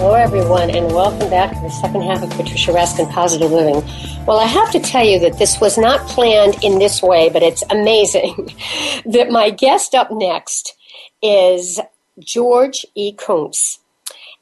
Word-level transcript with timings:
Hello, 0.00 0.14
everyone, 0.14 0.70
and 0.70 0.86
welcome 0.94 1.28
back 1.28 1.50
to 1.52 1.60
the 1.60 1.68
second 1.68 2.00
half 2.00 2.22
of 2.22 2.30
Patricia 2.30 2.72
Raskin 2.72 3.10
Positive 3.10 3.52
Living. 3.52 3.84
Well, 4.24 4.40
I 4.40 4.46
have 4.46 4.70
to 4.70 4.80
tell 4.80 5.04
you 5.04 5.18
that 5.18 5.36
this 5.38 5.60
was 5.60 5.76
not 5.76 6.08
planned 6.08 6.56
in 6.64 6.78
this 6.78 7.02
way, 7.02 7.28
but 7.28 7.42
it's 7.42 7.62
amazing 7.68 8.34
that 9.04 9.28
my 9.28 9.50
guest 9.50 9.94
up 9.94 10.08
next 10.10 10.74
is 11.20 11.78
George 12.18 12.86
E. 12.94 13.12
Koonce. 13.14 13.76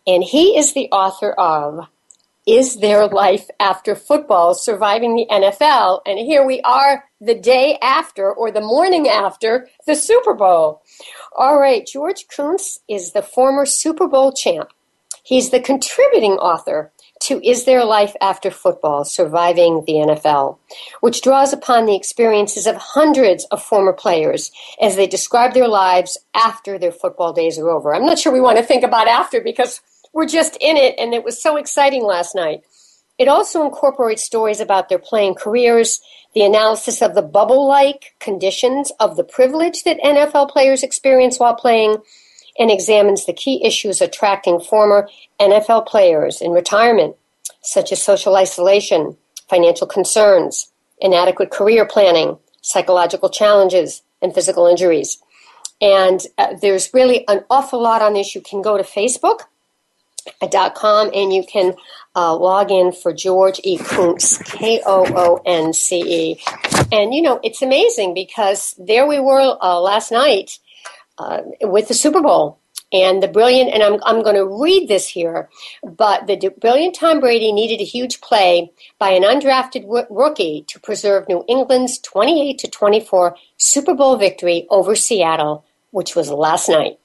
And 0.06 0.22
he 0.22 0.56
is 0.56 0.74
the 0.74 0.88
author 0.92 1.32
of 1.32 1.88
Is 2.47 2.77
There 2.77 3.08
Life 3.08 3.48
After 3.58 3.97
Football 3.97 4.54
Surviving 4.54 5.16
the 5.16 5.27
NFL? 5.28 6.02
And 6.06 6.20
here 6.20 6.47
we 6.47 6.60
are 6.60 7.02
the 7.20 7.34
day 7.34 7.78
after 7.82 8.32
or 8.32 8.52
the 8.52 8.60
morning 8.60 9.08
after 9.08 9.69
the 9.88 9.97
Super 9.97 10.34
Bowl. 10.34 10.82
All 11.36 11.58
right, 11.58 11.84
George 11.84 12.27
Koonce 12.28 12.78
is 12.88 13.10
the 13.10 13.22
former 13.22 13.66
Super 13.66 14.06
Bowl 14.06 14.32
champ. 14.32 14.70
He's 15.28 15.50
the 15.50 15.60
contributing 15.60 16.38
author 16.38 16.90
to 17.24 17.46
Is 17.46 17.66
There 17.66 17.84
Life 17.84 18.16
After 18.18 18.50
Football 18.50 19.04
Surviving 19.04 19.84
the 19.86 19.92
NFL, 19.92 20.56
which 21.02 21.20
draws 21.20 21.52
upon 21.52 21.84
the 21.84 21.94
experiences 21.94 22.66
of 22.66 22.76
hundreds 22.76 23.44
of 23.50 23.62
former 23.62 23.92
players 23.92 24.50
as 24.80 24.96
they 24.96 25.06
describe 25.06 25.52
their 25.52 25.68
lives 25.68 26.16
after 26.34 26.78
their 26.78 26.92
football 26.92 27.34
days 27.34 27.58
are 27.58 27.68
over. 27.68 27.94
I'm 27.94 28.06
not 28.06 28.18
sure 28.18 28.32
we 28.32 28.40
want 28.40 28.56
to 28.56 28.64
think 28.64 28.82
about 28.82 29.06
after 29.06 29.42
because 29.42 29.82
we're 30.14 30.24
just 30.24 30.56
in 30.62 30.78
it 30.78 30.94
and 30.98 31.12
it 31.12 31.24
was 31.24 31.42
so 31.42 31.58
exciting 31.58 32.04
last 32.04 32.34
night. 32.34 32.62
It 33.18 33.28
also 33.28 33.66
incorporates 33.66 34.24
stories 34.24 34.60
about 34.60 34.88
their 34.88 34.98
playing 34.98 35.34
careers, 35.34 36.00
the 36.34 36.44
analysis 36.44 37.02
of 37.02 37.14
the 37.14 37.20
bubble 37.20 37.68
like 37.68 38.14
conditions 38.18 38.92
of 38.98 39.18
the 39.18 39.24
privilege 39.24 39.82
that 39.82 40.00
NFL 40.00 40.48
players 40.48 40.82
experience 40.82 41.38
while 41.38 41.54
playing 41.54 41.98
and 42.58 42.70
examines 42.70 43.26
the 43.26 43.32
key 43.32 43.64
issues 43.64 44.00
attracting 44.00 44.60
former 44.60 45.08
NFL 45.40 45.86
players 45.86 46.40
in 46.40 46.50
retirement, 46.50 47.16
such 47.62 47.92
as 47.92 48.02
social 48.02 48.36
isolation, 48.36 49.16
financial 49.48 49.86
concerns, 49.86 50.70
inadequate 51.00 51.50
career 51.50 51.86
planning, 51.86 52.38
psychological 52.62 53.28
challenges, 53.28 54.02
and 54.20 54.34
physical 54.34 54.66
injuries. 54.66 55.18
And 55.80 56.20
uh, 56.36 56.54
there's 56.60 56.92
really 56.92 57.26
an 57.28 57.44
awful 57.48 57.80
lot 57.80 58.02
on 58.02 58.14
this. 58.14 58.34
You 58.34 58.41
can 58.41 58.62
go 58.62 58.76
to 58.76 58.82
Facebook. 58.82 59.41
Dot 60.50 60.74
com 60.74 61.10
and 61.14 61.32
you 61.32 61.42
can 61.42 61.74
uh, 62.14 62.36
log 62.36 62.70
in 62.70 62.92
for 62.92 63.14
George 63.14 63.60
E. 63.64 63.78
K 63.78 64.82
O 64.84 65.06
O 65.16 65.41
N 65.47 65.72
C 65.72 66.02
E. 66.02 66.41
And 66.92 67.14
you 67.14 67.22
know, 67.22 67.41
it's 67.42 67.62
amazing 67.62 68.12
because 68.12 68.74
there 68.78 69.06
we 69.06 69.20
were 69.20 69.56
uh, 69.62 69.80
last 69.80 70.12
night 70.12 70.58
uh, 71.18 71.42
with 71.62 71.88
the 71.88 71.94
Super 71.94 72.20
Bowl. 72.20 72.58
And 72.90 73.22
the 73.22 73.28
brilliant, 73.28 73.74
and 73.74 73.82
I'm, 73.82 74.00
I'm 74.04 74.22
going 74.22 74.36
to 74.36 74.46
read 74.46 74.88
this 74.88 75.06
here, 75.06 75.50
but 75.82 76.26
the 76.26 76.50
brilliant 76.58 76.94
Tom 76.94 77.20
Brady 77.20 77.52
needed 77.52 77.82
a 77.82 77.84
huge 77.84 78.22
play 78.22 78.72
by 78.98 79.10
an 79.10 79.24
undrafted 79.24 79.82
w- 79.82 80.06
rookie 80.08 80.64
to 80.68 80.80
preserve 80.80 81.28
New 81.28 81.44
England's 81.48 81.98
28 81.98 82.58
to 82.60 82.68
24 82.68 83.36
Super 83.58 83.94
Bowl 83.94 84.16
victory 84.16 84.66
over 84.70 84.96
Seattle, 84.96 85.66
which 85.90 86.16
was 86.16 86.30
last 86.30 86.70
night. 86.70 86.98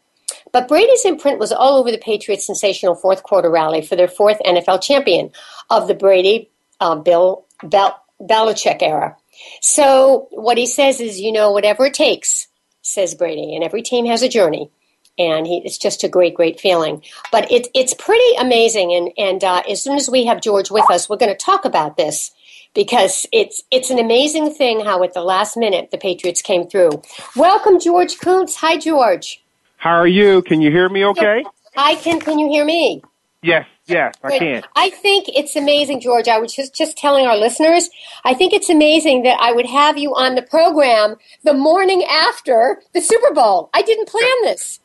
But 0.54 0.70
Brady's 0.70 1.04
imprint 1.04 1.40
was 1.40 1.52
all 1.52 1.78
over 1.78 1.92
the 1.92 1.98
Patriots' 1.98 2.46
sensational 2.46 2.96
fourth 2.96 3.24
quarter 3.24 3.50
rally 3.50 3.82
for 3.82 3.98
their 3.98 4.08
fourth 4.08 4.38
NFL 4.46 4.82
champion 4.82 5.32
of 5.70 5.90
the 5.90 5.96
Brady 5.96 6.50
uh, 6.80 6.96
Bill 6.96 7.46
Bel- 7.62 8.02
Belichick 8.22 8.82
era. 8.82 9.18
So 9.62 10.28
what 10.32 10.58
he 10.58 10.68
says 10.68 11.02
is, 11.02 11.20
you 11.20 11.32
know, 11.32 11.52
whatever 11.52 11.88
it 11.88 11.94
takes 11.94 12.48
says 12.84 13.16
Brady, 13.16 13.56
and 13.56 13.64
every 13.64 13.82
team 13.82 14.06
has 14.06 14.22
a 14.22 14.30
journey. 14.30 14.70
And 15.18 15.46
he, 15.46 15.62
it's 15.64 15.78
just 15.78 16.04
a 16.04 16.08
great, 16.08 16.34
great 16.34 16.60
feeling. 16.60 17.04
But 17.32 17.52
it, 17.52 17.68
it's 17.76 17.94
pretty 17.94 18.36
amazing. 18.40 18.94
And, 18.94 19.12
and 19.18 19.44
uh, 19.44 19.62
as 19.70 19.84
soon 19.84 19.96
as 19.96 20.10
we 20.10 20.26
have 20.26 20.42
George 20.42 20.72
with 20.72 20.90
us, 20.90 21.08
we're 21.08 21.18
going 21.18 21.32
to 21.32 21.38
talk 21.38 21.66
about 21.66 21.98
this 21.98 22.32
because 22.74 23.26
it's 23.32 23.64
it's 23.72 23.90
an 23.90 24.00
amazing 24.00 24.52
thing 24.54 24.84
how 24.84 25.04
at 25.04 25.14
the 25.14 25.22
last 25.22 25.56
minute 25.56 25.92
the 25.92 25.98
Patriots 25.98 26.42
came 26.42 26.68
through. 26.68 27.02
Welcome, 27.36 27.80
George 27.80 28.18
Koonce. 28.18 28.56
Hi, 28.56 28.78
George. 28.78 29.44
How 29.78 29.92
are 29.92 30.08
you? 30.08 30.42
Can 30.42 30.62
you 30.62 30.72
hear 30.72 30.90
me 30.90 31.06
okay? 31.06 31.44
I 31.78 31.96
can. 31.96 32.20
Can 32.20 32.40
you 32.40 32.48
hear 32.48 32.66
me? 32.66 33.04
Yes, 33.42 33.68
yes, 33.86 34.14
I 34.24 34.38
can. 34.38 34.64
I 34.76 34.90
think 34.90 35.26
it's 35.30 35.56
amazing, 35.56 36.02
George. 36.02 36.28
I 36.28 36.40
was 36.40 36.54
just, 36.54 36.76
just 36.76 36.98
telling 36.98 37.26
our 37.26 37.38
listeners, 37.38 37.90
I 38.24 38.34
think 38.34 38.54
it's 38.54 38.70
amazing 38.70 39.24
that 39.24 39.38
I 39.40 39.52
would 39.52 39.66
have 39.66 39.98
you 39.98 40.14
on 40.16 40.36
the 40.36 40.42
program 40.42 41.16
the 41.44 41.54
morning 41.54 42.04
after 42.04 42.82
the 42.94 43.02
Super 43.02 43.34
Bowl. 43.34 43.70
I 43.74 43.82
didn't 43.82 44.08
plan 44.08 44.44
this. 44.44 44.80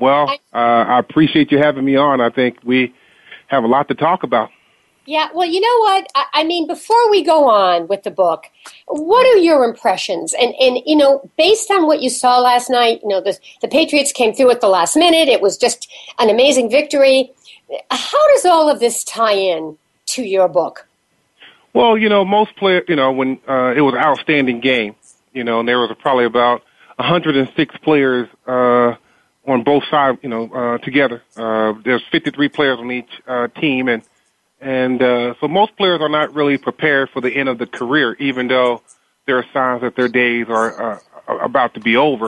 Well, 0.00 0.30
uh, 0.52 0.56
I 0.56 0.98
appreciate 0.98 1.52
you 1.52 1.58
having 1.58 1.84
me 1.84 1.96
on. 1.96 2.20
I 2.20 2.30
think 2.30 2.58
we 2.64 2.94
have 3.48 3.64
a 3.64 3.66
lot 3.66 3.88
to 3.88 3.94
talk 3.94 4.22
about. 4.22 4.50
Yeah, 5.04 5.28
well, 5.34 5.48
you 5.48 5.60
know 5.60 5.78
what? 5.80 6.06
I, 6.14 6.24
I, 6.34 6.44
mean, 6.44 6.68
before 6.68 7.10
we 7.10 7.24
go 7.24 7.48
on 7.50 7.88
with 7.88 8.04
the 8.04 8.10
book, 8.10 8.44
what 8.86 9.26
are 9.26 9.38
your 9.38 9.64
impressions? 9.64 10.32
And 10.32 10.54
and 10.60 10.78
you 10.86 10.94
know, 10.94 11.28
based 11.36 11.70
on 11.72 11.86
what 11.86 12.02
you 12.02 12.08
saw 12.08 12.38
last 12.38 12.70
night, 12.70 13.00
you 13.02 13.08
know, 13.08 13.20
the 13.20 13.36
the 13.60 13.68
Patriots 13.68 14.12
came 14.12 14.32
through 14.32 14.52
at 14.52 14.60
the 14.60 14.68
last 14.68 14.96
minute. 14.96 15.28
It 15.28 15.40
was 15.40 15.58
just 15.58 15.90
an 16.20 16.30
amazing 16.30 16.70
victory. 16.70 17.32
How 17.90 18.34
does 18.34 18.44
all 18.44 18.70
of 18.70 18.80
this 18.80 19.04
tie 19.04 19.34
in 19.34 19.78
to 20.06 20.22
your 20.22 20.48
book? 20.48 20.86
Well, 21.74 21.96
you 21.96 22.08
know, 22.08 22.24
most 22.24 22.54
players, 22.56 22.84
you 22.88 22.96
know, 22.96 23.12
when 23.12 23.40
uh, 23.48 23.72
it 23.74 23.80
was 23.80 23.94
an 23.94 24.00
outstanding 24.00 24.60
game, 24.60 24.94
you 25.32 25.44
know, 25.44 25.60
and 25.60 25.68
there 25.68 25.78
was 25.78 25.94
probably 26.00 26.26
about 26.26 26.62
106 26.96 27.76
players 27.78 28.28
uh, 28.46 28.94
on 29.46 29.64
both 29.64 29.84
sides, 29.90 30.18
you 30.22 30.28
know, 30.28 30.52
uh, 30.52 30.78
together. 30.78 31.22
Uh, 31.36 31.72
there's 31.84 32.02
53 32.12 32.48
players 32.48 32.78
on 32.78 32.90
each 32.90 33.10
uh, 33.26 33.48
team, 33.48 33.88
and 33.88 34.02
and 34.60 35.02
uh, 35.02 35.34
so 35.40 35.48
most 35.48 35.76
players 35.76 36.00
are 36.00 36.08
not 36.08 36.34
really 36.34 36.58
prepared 36.58 37.10
for 37.10 37.20
the 37.20 37.34
end 37.34 37.48
of 37.48 37.58
the 37.58 37.66
career, 37.66 38.14
even 38.20 38.48
though 38.48 38.82
there 39.26 39.38
are 39.38 39.46
signs 39.52 39.80
that 39.80 39.96
their 39.96 40.08
days 40.08 40.46
are, 40.48 41.00
uh, 41.26 41.38
about 41.38 41.74
to 41.74 41.80
be 41.80 41.96
over. 41.96 42.26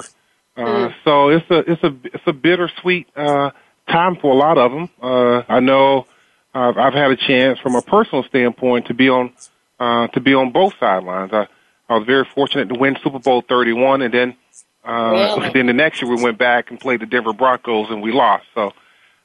Uh, 0.56 0.60
mm. 0.60 0.94
So 1.04 1.28
it's 1.28 1.50
a 1.50 1.58
it's 1.70 1.82
a 1.82 1.96
it's 2.04 2.26
a 2.26 2.32
bittersweet 2.32 3.08
uh, 3.16 3.50
time 3.88 4.16
for 4.16 4.32
a 4.32 4.36
lot 4.36 4.58
of 4.58 4.72
them. 4.72 4.90
Uh, 5.00 5.42
I 5.48 5.60
know 5.60 6.06
uh, 6.54 6.72
I've 6.76 6.94
had 6.94 7.10
a 7.10 7.16
chance 7.16 7.58
from 7.58 7.74
a 7.74 7.82
personal 7.82 8.24
standpoint 8.24 8.86
to 8.86 8.94
be 8.94 9.08
on 9.08 9.32
uh, 9.78 10.08
to 10.08 10.20
be 10.20 10.34
on 10.34 10.52
both 10.52 10.74
sidelines. 10.78 11.32
I, 11.32 11.48
I 11.88 11.98
was 11.98 12.06
very 12.06 12.24
fortunate 12.24 12.68
to 12.68 12.78
win 12.78 12.96
Super 13.02 13.18
Bowl 13.18 13.42
31, 13.42 14.02
and 14.02 14.14
then 14.14 14.36
uh, 14.84 15.36
really? 15.36 15.50
then 15.52 15.66
the 15.66 15.72
next 15.72 16.00
year 16.00 16.14
we 16.14 16.22
went 16.22 16.38
back 16.38 16.70
and 16.70 16.78
played 16.78 17.00
the 17.00 17.06
Denver 17.06 17.32
Broncos, 17.32 17.90
and 17.90 18.02
we 18.02 18.12
lost. 18.12 18.44
So 18.54 18.72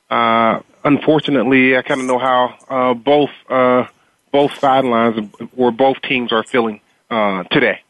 uh, 0.09 0.61
unfortunately, 0.83 1.77
I 1.77 1.81
kind 1.81 2.01
of 2.01 2.07
know 2.07 2.19
how 2.19 2.55
uh, 2.69 2.93
both 2.93 3.29
uh, 3.49 3.85
both 4.31 4.57
sidelines 4.59 5.29
or 5.55 5.71
both 5.71 6.01
teams 6.01 6.31
are 6.31 6.43
feeling 6.43 6.81
uh, 7.09 7.43
today. 7.43 7.81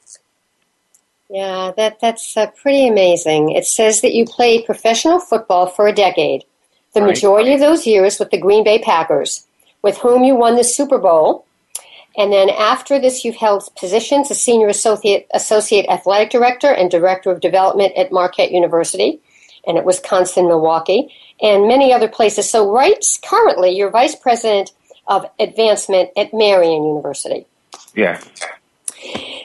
Yeah, 1.29 1.71
that 1.77 1.99
that's 1.99 2.35
uh, 2.35 2.47
pretty 2.47 2.87
amazing. 2.87 3.51
It 3.51 3.65
says 3.65 4.01
that 4.01 4.13
you 4.13 4.25
played 4.25 4.65
professional 4.65 5.19
football 5.19 5.67
for 5.67 5.87
a 5.87 5.93
decade, 5.93 6.43
the 6.93 7.01
right. 7.01 7.09
majority 7.09 7.53
of 7.53 7.59
those 7.59 7.85
years 7.85 8.19
with 8.19 8.31
the 8.31 8.39
Green 8.39 8.63
Bay 8.63 8.79
Packers, 8.79 9.45
with 9.81 9.97
whom 9.97 10.23
you 10.23 10.35
won 10.35 10.55
the 10.55 10.63
Super 10.63 10.97
Bowl. 10.97 11.45
And 12.17 12.33
then 12.33 12.49
after 12.49 12.99
this, 12.99 13.23
you've 13.23 13.35
held 13.35 13.69
positions 13.75 14.31
as 14.31 14.41
senior 14.41 14.67
associate, 14.67 15.27
associate 15.33 15.85
athletic 15.89 16.31
director 16.31 16.71
and 16.71 16.89
director 16.89 17.31
of 17.31 17.39
development 17.39 17.93
at 17.95 18.11
Marquette 18.11 18.51
University 18.51 19.19
and 19.67 19.77
at 19.77 19.85
Wisconsin, 19.85 20.47
Milwaukee, 20.47 21.13
and 21.41 21.67
many 21.67 21.93
other 21.93 22.07
places. 22.07 22.49
So, 22.49 22.69
right 22.69 23.03
currently, 23.23 23.71
you're 23.71 23.89
vice 23.89 24.15
president 24.15 24.71
of 25.07 25.25
advancement 25.39 26.09
at 26.17 26.33
Marian 26.33 26.83
University. 26.83 27.45
Yeah. 27.95 28.21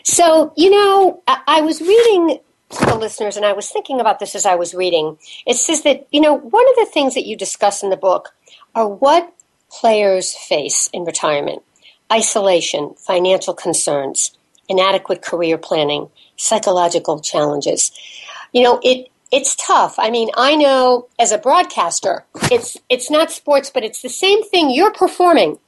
So, 0.04 0.52
you 0.56 0.70
know, 0.70 1.22
I, 1.26 1.40
I 1.46 1.60
was 1.62 1.80
reading 1.80 2.38
the 2.78 2.94
listeners, 2.94 3.36
and 3.36 3.46
I 3.46 3.52
was 3.52 3.70
thinking 3.70 4.00
about 4.00 4.18
this 4.18 4.34
as 4.34 4.46
I 4.46 4.54
was 4.54 4.74
reading. 4.74 5.18
It 5.46 5.56
says 5.56 5.82
that, 5.82 6.06
you 6.10 6.20
know, 6.20 6.34
one 6.34 6.68
of 6.70 6.76
the 6.76 6.90
things 6.92 7.14
that 7.14 7.26
you 7.26 7.36
discuss 7.36 7.82
in 7.82 7.90
the 7.90 7.96
book 7.96 8.34
are 8.74 8.88
what 8.88 9.32
players 9.70 10.34
face 10.34 10.88
in 10.92 11.04
retirement 11.04 11.62
isolation, 12.12 12.94
financial 12.98 13.54
concerns, 13.54 14.36
inadequate 14.68 15.22
career 15.22 15.58
planning, 15.58 16.08
psychological 16.36 17.20
challenges. 17.20 17.90
You 18.52 18.62
know, 18.62 18.80
it 18.82 19.08
it's 19.32 19.56
tough. 19.56 19.96
I 19.98 20.10
mean, 20.10 20.28
I 20.36 20.54
know 20.54 21.08
as 21.18 21.32
a 21.32 21.38
broadcaster, 21.38 22.24
it's 22.52 22.76
it's 22.88 23.10
not 23.10 23.32
sports, 23.32 23.70
but 23.72 23.82
it's 23.82 24.02
the 24.02 24.08
same 24.08 24.44
thing 24.44 24.70
you're 24.70 24.92
performing. 24.92 25.58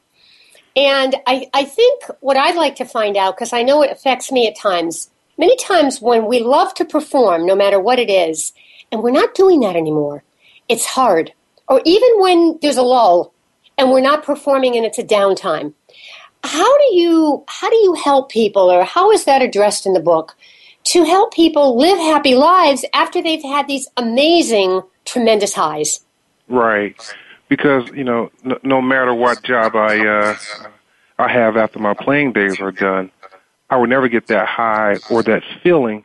And 0.77 1.17
I, 1.27 1.49
I 1.55 1.65
think 1.65 2.05
what 2.21 2.37
I'd 2.37 2.55
like 2.55 2.77
to 2.77 2.85
find 2.85 3.17
out, 3.17 3.35
because 3.35 3.55
I 3.55 3.63
know 3.63 3.83
it 3.83 3.91
affects 3.91 4.31
me 4.31 4.47
at 4.47 4.57
times, 4.57 5.11
many 5.39 5.57
times 5.57 6.01
when 6.01 6.27
we 6.27 6.41
love 6.41 6.75
to 6.75 6.85
perform, 6.85 7.47
no 7.47 7.55
matter 7.55 7.81
what 7.81 7.99
it 7.99 8.11
is, 8.11 8.53
and 8.91 9.03
we're 9.03 9.11
not 9.11 9.35
doing 9.35 9.61
that 9.61 9.77
anymore, 9.77 10.23
it's 10.69 10.87
hard. 10.87 11.33
Or 11.69 11.81
even 11.85 12.09
when 12.21 12.59
there's 12.63 12.77
a 12.77 12.83
lull 12.83 13.33
and 13.77 13.91
we're 13.91 14.01
not 14.01 14.25
performing 14.25 14.77
and 14.77 14.87
it's 14.87 14.99
a 14.99 15.05
downtime. 15.05 15.75
How 16.45 16.79
do 16.79 16.95
you 16.95 17.45
how 17.49 17.69
do 17.69 17.77
you 17.77 17.95
help 17.95 18.31
people 18.31 18.71
or 18.71 18.85
how 18.85 19.11
is 19.11 19.25
that 19.25 19.43
addressed 19.43 19.85
in 19.85 19.95
the 19.95 20.01
book 20.01 20.37
to 20.85 21.03
help 21.05 21.35
people 21.35 21.77
live 21.77 21.99
happy 21.99 22.37
lives 22.37 22.85
after 22.95 23.21
they've 23.21 23.43
had 23.43 23.67
these 23.67 23.89
amazing 23.97 24.83
tremendous 25.05 25.55
highs? 25.55 26.05
Right 26.49 26.97
because 27.49 27.89
you 27.91 28.05
know 28.05 28.31
no, 28.45 28.59
no 28.63 28.83
matter 28.83 29.15
what 29.15 29.43
job 29.43 29.77
I 29.77 30.07
uh, 30.07 30.37
I 31.19 31.29
have 31.29 31.57
after 31.57 31.79
my 31.79 31.95
playing 31.95 32.33
days 32.33 32.61
are 32.61 32.73
done, 32.73 33.11
I 33.69 33.77
would 33.77 33.91
never 33.91 34.09
get 34.09 34.29
that 34.29 34.47
high 34.47 34.99
or 35.11 35.23
that 35.25 35.43
feeling 35.63 36.05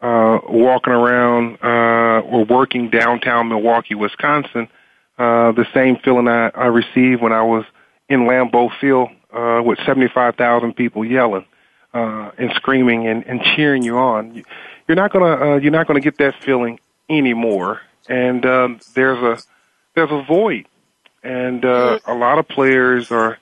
uh, 0.00 0.38
walking 0.48 0.92
around 0.92 1.58
uh, 1.62 2.20
or 2.20 2.44
working 2.44 2.90
downtown 2.90 3.48
Milwaukee, 3.48 3.94
Wisconsin. 3.94 4.68
Uh, 5.18 5.52
the 5.52 5.66
same 5.74 5.96
feeling 6.04 6.28
I, 6.28 6.48
I 6.50 6.66
received 6.66 7.20
when 7.20 7.32
I 7.32 7.42
was 7.42 7.64
in 8.08 8.20
Lambeau 8.20 8.70
Field 8.80 9.08
uh, 9.32 9.60
with 9.64 9.78
75,000 9.84 10.74
people 10.74 11.04
yelling 11.04 11.44
uh, 11.92 12.30
and 12.38 12.52
screaming 12.54 13.06
and, 13.06 13.26
and 13.26 13.42
cheering 13.42 13.82
you 13.82 13.98
on. 13.98 14.44
You're 14.86 14.96
not 14.96 15.12
gonna 15.12 15.54
uh, 15.54 15.56
you're 15.56 15.72
not 15.72 15.86
gonna 15.86 16.00
get 16.00 16.18
that 16.18 16.34
feeling 16.42 16.78
anymore. 17.10 17.80
And 18.08 18.46
um, 18.46 18.80
there's 18.94 19.18
a 19.18 19.42
there's 19.94 20.10
a 20.10 20.22
void, 20.22 20.66
and 21.22 21.64
uh, 21.64 21.98
a 22.06 22.14
lot 22.14 22.38
of 22.38 22.48
players 22.48 23.10
are 23.10 23.38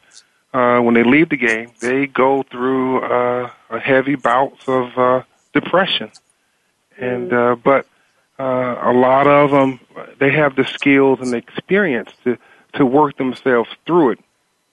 uh, 0.53 0.81
when 0.81 0.95
they 0.95 1.05
leave 1.05 1.29
the 1.29 1.37
game, 1.37 1.71
they 1.81 2.07
go 2.07 2.43
through 2.45 3.03
uh, 3.03 3.51
a 3.71 3.79
heavy 3.79 4.15
bouts 4.15 4.69
of 4.69 4.97
uh, 4.97 5.23
depression, 5.53 6.11
and 6.99 7.33
uh, 7.33 7.57
but 7.57 7.87
uh, 8.39 8.77
a 8.83 8.93
lot 8.93 9.27
of 9.27 9.51
them 9.51 9.81
they 10.19 10.31
have 10.31 10.57
the 10.57 10.65
skills 10.65 11.21
and 11.21 11.33
the 11.33 11.37
experience 11.37 12.11
to 12.25 12.39
to 12.75 12.85
work 12.85 13.17
themselves 13.17 13.71
through 13.87 14.11
it 14.11 14.19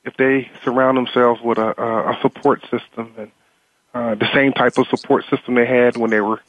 if 0.05 0.15
they 0.17 0.49
surround 0.63 0.97
themselves 0.97 1.41
with 1.41 1.57
a, 1.57 1.81
a 1.81 2.17
support 2.21 2.61
system 2.63 3.13
and 3.17 3.31
uh, 3.93 4.15
the 4.15 4.27
same 4.33 4.51
type 4.53 4.77
of 4.77 4.87
support 4.87 5.23
system 5.29 5.55
they 5.55 5.65
had 5.65 5.95
when 5.95 6.09
they 6.09 6.19
were 6.19 6.41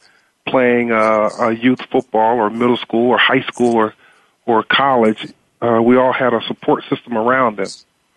playing 0.47 0.91
uh, 0.91 1.29
a 1.39 1.51
youth 1.51 1.81
football 1.91 2.37
or 2.37 2.49
middle 2.49 2.77
school 2.77 3.09
or 3.09 3.17
high 3.17 3.41
school 3.41 3.75
or 3.75 3.93
or 4.47 4.63
college, 4.63 5.33
uh, 5.61 5.81
we 5.81 5.97
all 5.97 6.13
had 6.13 6.33
a 6.33 6.41
support 6.47 6.83
system 6.87 7.17
around 7.17 7.57
them, 7.57 7.67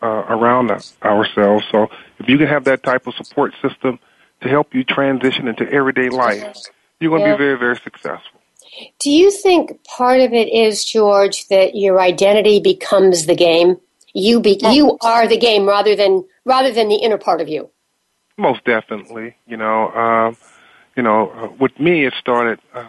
uh, 0.02 0.06
around 0.06 0.70
ourselves. 1.02 1.64
So 1.70 1.88
if 2.18 2.28
you 2.28 2.38
can 2.38 2.46
have 2.46 2.64
that 2.64 2.82
type 2.82 3.06
of 3.06 3.14
support 3.14 3.54
system 3.62 3.98
to 4.42 4.48
help 4.48 4.74
you 4.74 4.84
transition 4.84 5.48
into 5.48 5.68
everyday 5.70 6.08
life, 6.08 6.56
you're 7.00 7.10
going 7.10 7.22
to 7.22 7.28
yeah. 7.28 7.34
be 7.34 7.38
very, 7.38 7.58
very 7.58 7.76
successful. 7.76 8.40
Do 9.00 9.10
you 9.10 9.30
think 9.30 9.82
part 9.84 10.20
of 10.20 10.32
it 10.32 10.48
is, 10.48 10.84
George, 10.84 11.48
that 11.48 11.74
your 11.74 12.00
identity 12.00 12.60
becomes 12.60 13.26
the 13.26 13.34
game? 13.34 13.76
You 14.14 14.40
be, 14.40 14.60
you 14.70 14.98
are 15.00 15.26
the 15.26 15.36
game 15.36 15.66
rather 15.66 15.94
than 15.94 16.24
rather 16.44 16.72
than 16.72 16.88
the 16.88 16.96
inner 16.96 17.18
part 17.18 17.40
of 17.40 17.48
you. 17.48 17.70
Most 18.36 18.64
definitely, 18.64 19.36
you 19.46 19.56
know. 19.56 19.90
Um, 19.90 20.36
you 20.96 21.02
know, 21.02 21.30
uh, 21.30 21.48
with 21.58 21.78
me, 21.78 22.04
it 22.04 22.14
started. 22.18 22.58
Uh, 22.74 22.84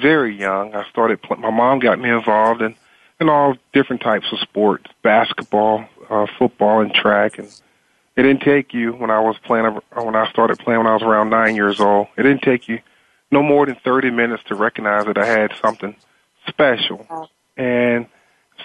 very 0.00 0.36
young. 0.36 0.74
I 0.74 0.88
started. 0.90 1.20
My 1.38 1.50
mom 1.50 1.78
got 1.78 1.98
me 1.98 2.10
involved 2.10 2.62
in 2.62 2.74
in 3.20 3.28
all 3.28 3.54
different 3.72 4.02
types 4.02 4.26
of 4.32 4.38
sports: 4.40 4.84
basketball, 5.02 5.86
uh, 6.08 6.26
football, 6.38 6.80
and 6.80 6.92
track. 6.92 7.38
And 7.38 7.48
it 8.16 8.22
didn't 8.22 8.42
take 8.42 8.72
you 8.74 8.92
when 8.92 9.10
I 9.10 9.20
was 9.20 9.36
playing. 9.44 9.80
When 9.92 10.16
I 10.16 10.30
started 10.30 10.58
playing 10.58 10.78
when 10.78 10.86
I 10.86 10.94
was 10.94 11.02
around 11.02 11.30
nine 11.30 11.56
years 11.56 11.80
old, 11.80 12.08
it 12.16 12.22
didn't 12.22 12.42
take 12.42 12.68
you 12.68 12.80
no 13.30 13.42
more 13.42 13.66
than 13.66 13.76
thirty 13.76 14.10
minutes 14.10 14.42
to 14.48 14.54
recognize 14.54 15.06
that 15.06 15.18
I 15.18 15.26
had 15.26 15.52
something 15.60 15.96
special. 16.46 17.28
And 17.56 18.06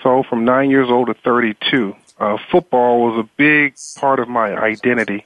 so, 0.04 0.24
from 0.24 0.46
nine 0.46 0.70
years 0.70 0.90
old 0.90 1.08
to 1.08 1.14
thirty-two, 1.14 1.96
uh, 2.20 2.38
football 2.52 3.02
was 3.02 3.26
a 3.26 3.30
big 3.38 3.76
part 3.98 4.20
of 4.20 4.28
my 4.28 4.56
identity. 4.56 5.26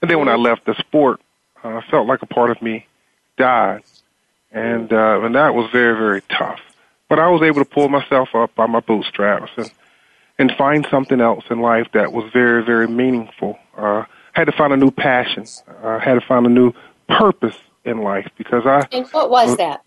And 0.00 0.10
then 0.10 0.18
when 0.18 0.28
I 0.28 0.34
left 0.34 0.66
the 0.66 0.74
sport, 0.74 1.20
uh, 1.62 1.80
felt 1.90 2.08
like 2.08 2.22
a 2.22 2.26
part 2.26 2.50
of 2.50 2.60
me 2.60 2.86
died 3.36 3.82
and 4.52 4.92
uh, 4.92 5.20
and 5.22 5.34
that 5.34 5.54
was 5.54 5.70
very 5.72 5.96
very 5.96 6.22
tough. 6.22 6.60
But 7.08 7.18
I 7.18 7.28
was 7.28 7.42
able 7.42 7.64
to 7.64 7.68
pull 7.68 7.88
myself 7.88 8.34
up 8.34 8.54
by 8.54 8.66
my 8.66 8.80
bootstraps 8.80 9.50
and 9.56 9.70
and 10.38 10.52
find 10.56 10.86
something 10.90 11.20
else 11.20 11.44
in 11.50 11.60
life 11.60 11.88
that 11.92 12.12
was 12.12 12.30
very 12.32 12.64
very 12.64 12.88
meaningful. 12.88 13.58
Uh, 13.76 14.04
had 14.32 14.44
to 14.44 14.52
find 14.52 14.72
a 14.72 14.76
new 14.76 14.90
passion. 14.90 15.46
I 15.82 15.96
uh, 15.96 15.98
had 15.98 16.14
to 16.14 16.26
find 16.26 16.46
a 16.46 16.50
new 16.50 16.72
purpose 17.08 17.56
in 17.84 18.02
life 18.02 18.28
because 18.38 18.66
I. 18.66 18.86
And 18.92 19.06
what 19.08 19.30
was 19.30 19.56
that? 19.56 19.82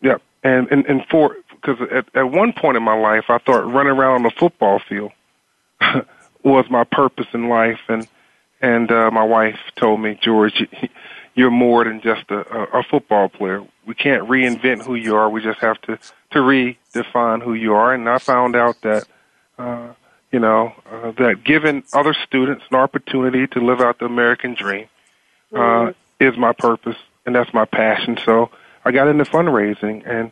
Yeah, 0.00 0.18
and 0.42 0.68
and 0.70 0.86
and 0.86 1.04
for 1.10 1.36
because 1.50 1.80
at 1.90 2.06
at 2.14 2.30
one 2.30 2.52
point 2.52 2.76
in 2.76 2.82
my 2.82 2.98
life 2.98 3.24
I 3.28 3.38
thought 3.38 3.70
running 3.72 3.92
around 3.92 4.16
on 4.16 4.22
the 4.22 4.30
football 4.30 4.80
field 4.88 5.12
was 6.42 6.66
my 6.70 6.84
purpose 6.84 7.26
in 7.32 7.48
life, 7.48 7.80
and 7.88 8.06
and 8.60 8.90
uh, 8.90 9.10
my 9.10 9.24
wife 9.24 9.58
told 9.76 10.00
me, 10.00 10.18
George, 10.20 10.62
you're 11.34 11.50
more 11.50 11.84
than 11.84 12.00
just 12.00 12.30
a, 12.30 12.78
a 12.78 12.82
football 12.82 13.28
player. 13.28 13.64
We 13.86 13.94
can't 13.94 14.28
reinvent 14.28 14.84
who 14.84 14.94
you 14.94 15.16
are. 15.16 15.30
We 15.30 15.42
just 15.42 15.60
have 15.60 15.80
to 15.82 15.98
to 16.32 16.38
redefine 16.38 17.42
who 17.42 17.54
you 17.54 17.74
are. 17.74 17.92
And 17.94 18.08
I 18.08 18.18
found 18.18 18.54
out 18.54 18.80
that, 18.82 19.04
uh, 19.60 19.92
you 20.32 20.38
know, 20.38 20.72
uh, 20.90 21.10
that 21.12 21.44
giving 21.44 21.82
other 21.92 22.14
students 22.14 22.64
an 22.70 22.76
opportunity 22.76 23.46
to 23.48 23.60
live 23.60 23.80
out 23.80 23.98
the 23.98 24.06
American 24.06 24.54
dream 24.54 24.88
uh, 25.52 25.56
mm-hmm. 25.56 26.24
is 26.24 26.36
my 26.36 26.52
purpose, 26.52 26.96
and 27.26 27.34
that's 27.34 27.52
my 27.52 27.64
passion. 27.64 28.18
So 28.24 28.50
I 28.84 28.92
got 28.92 29.08
into 29.08 29.24
fundraising, 29.24 30.08
and 30.08 30.30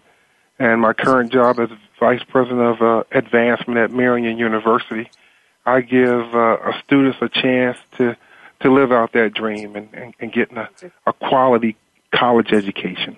and 0.59 0.81
my 0.81 0.93
current 0.93 1.33
job 1.33 1.59
as 1.61 1.71
vice 2.01 2.23
president 2.29 2.61
of 2.61 2.83
uh, 2.83 3.05
advancement 3.13 3.79
at 3.79 3.91
Marian 3.91 4.39
University, 4.39 5.11
I 5.67 5.81
give 5.81 6.35
uh, 6.35 6.73
students 6.85 7.19
a 7.21 7.29
chance 7.29 7.79
to 7.97 8.17
to 8.61 8.73
live 8.73 8.91
out 8.91 9.13
that 9.13 9.35
dream 9.35 9.77
and, 9.77 9.89
and, 9.93 10.15
and 10.19 10.33
getting 10.33 10.57
a, 10.59 10.69
a 11.07 11.13
quality 11.13 11.77
college 12.13 12.53
education. 12.53 13.17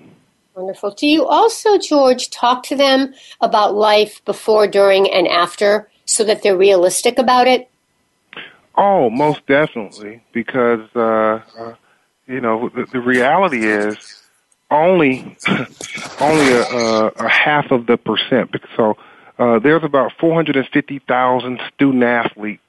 Wonderful. 0.55 0.91
Do 0.91 1.07
you 1.07 1.25
also, 1.25 1.79
George, 1.79 2.29
talk 2.29 2.63
to 2.65 2.77
them 2.77 3.15
about 3.41 3.75
life 3.75 4.23
before, 4.27 4.67
during, 4.67 5.11
and 5.11 5.27
after 5.27 5.90
so 6.11 6.25
that 6.25 6.43
they're 6.43 6.57
realistic 6.57 7.19
about 7.19 7.47
it? 7.47 7.71
Oh, 8.77 9.11
most 9.11 9.47
definitely. 9.47 10.23
Because, 10.33 10.89
uh, 10.97 11.41
uh, 11.59 11.75
you 12.27 12.41
know, 12.41 12.69
the, 12.69 12.87
the 12.87 13.01
reality 13.01 13.67
is 13.67 14.23
only 14.71 15.37
only 16.21 16.53
a, 16.53 16.63
a, 16.63 17.07
a 17.09 17.29
half 17.29 17.71
of 17.71 17.87
the 17.87 17.97
percent. 17.97 18.51
So 18.77 18.97
uh, 19.39 19.59
there's 19.61 19.85
about 19.85 20.13
450,000 20.19 21.61
student 21.75 22.03
athletes 22.03 22.63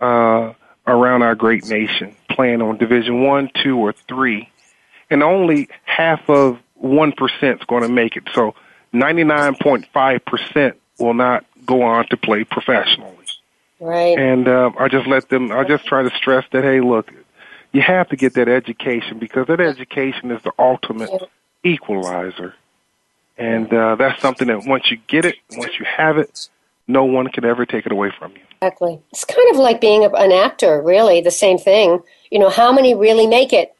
uh, 0.00 0.52
around 0.86 1.22
our 1.22 1.34
great 1.34 1.68
nation 1.68 2.14
playing 2.30 2.60
on 2.60 2.76
Division 2.76 3.22
One, 3.22 3.50
two, 3.62 3.78
or 3.78 3.92
three, 4.08 4.50
and 5.10 5.22
only 5.22 5.68
half 5.84 6.28
of 6.28 6.58
one 6.74 7.12
percent 7.12 7.60
is 7.60 7.66
going 7.66 7.82
to 7.82 7.88
make 7.88 8.16
it. 8.16 8.24
So 8.34 8.54
ninety 8.92 9.22
nine 9.24 9.54
point 9.54 9.86
five 9.92 10.24
percent 10.24 10.76
will 10.98 11.14
not 11.14 11.44
go 11.66 11.82
on 11.82 12.06
to 12.08 12.16
play 12.16 12.44
professionally. 12.44 13.24
Right. 13.80 14.18
And 14.18 14.48
uh, 14.48 14.70
I 14.78 14.88
just 14.88 15.06
let 15.06 15.28
them. 15.28 15.52
I 15.52 15.64
just 15.64 15.84
try 15.84 16.02
to 16.02 16.10
stress 16.16 16.44
that 16.52 16.64
hey, 16.64 16.80
look, 16.80 17.10
you 17.72 17.82
have 17.82 18.08
to 18.10 18.16
get 18.16 18.34
that 18.34 18.48
education 18.48 19.18
because 19.18 19.46
that 19.48 19.60
education 19.60 20.30
is 20.30 20.42
the 20.42 20.52
ultimate 20.58 21.10
equalizer. 21.64 22.54
And 23.36 23.72
uh, 23.72 23.96
that's 23.96 24.22
something 24.22 24.46
that 24.46 24.64
once 24.64 24.90
you 24.90 24.98
get 25.08 25.24
it, 25.24 25.36
once 25.56 25.72
you 25.78 25.84
have 25.84 26.18
it, 26.18 26.48
no 26.86 27.04
one 27.04 27.28
can 27.28 27.44
ever 27.44 27.66
take 27.66 27.84
it 27.84 27.92
away 27.92 28.12
from 28.16 28.32
you. 28.32 28.42
Exactly. 28.62 29.00
It's 29.10 29.24
kind 29.24 29.50
of 29.50 29.56
like 29.56 29.80
being 29.80 30.04
an 30.04 30.32
actor, 30.32 30.80
really, 30.80 31.20
the 31.20 31.30
same 31.30 31.58
thing. 31.58 32.00
You 32.30 32.38
know, 32.38 32.50
how 32.50 32.72
many 32.72 32.94
really 32.94 33.26
make 33.26 33.52
it? 33.52 33.74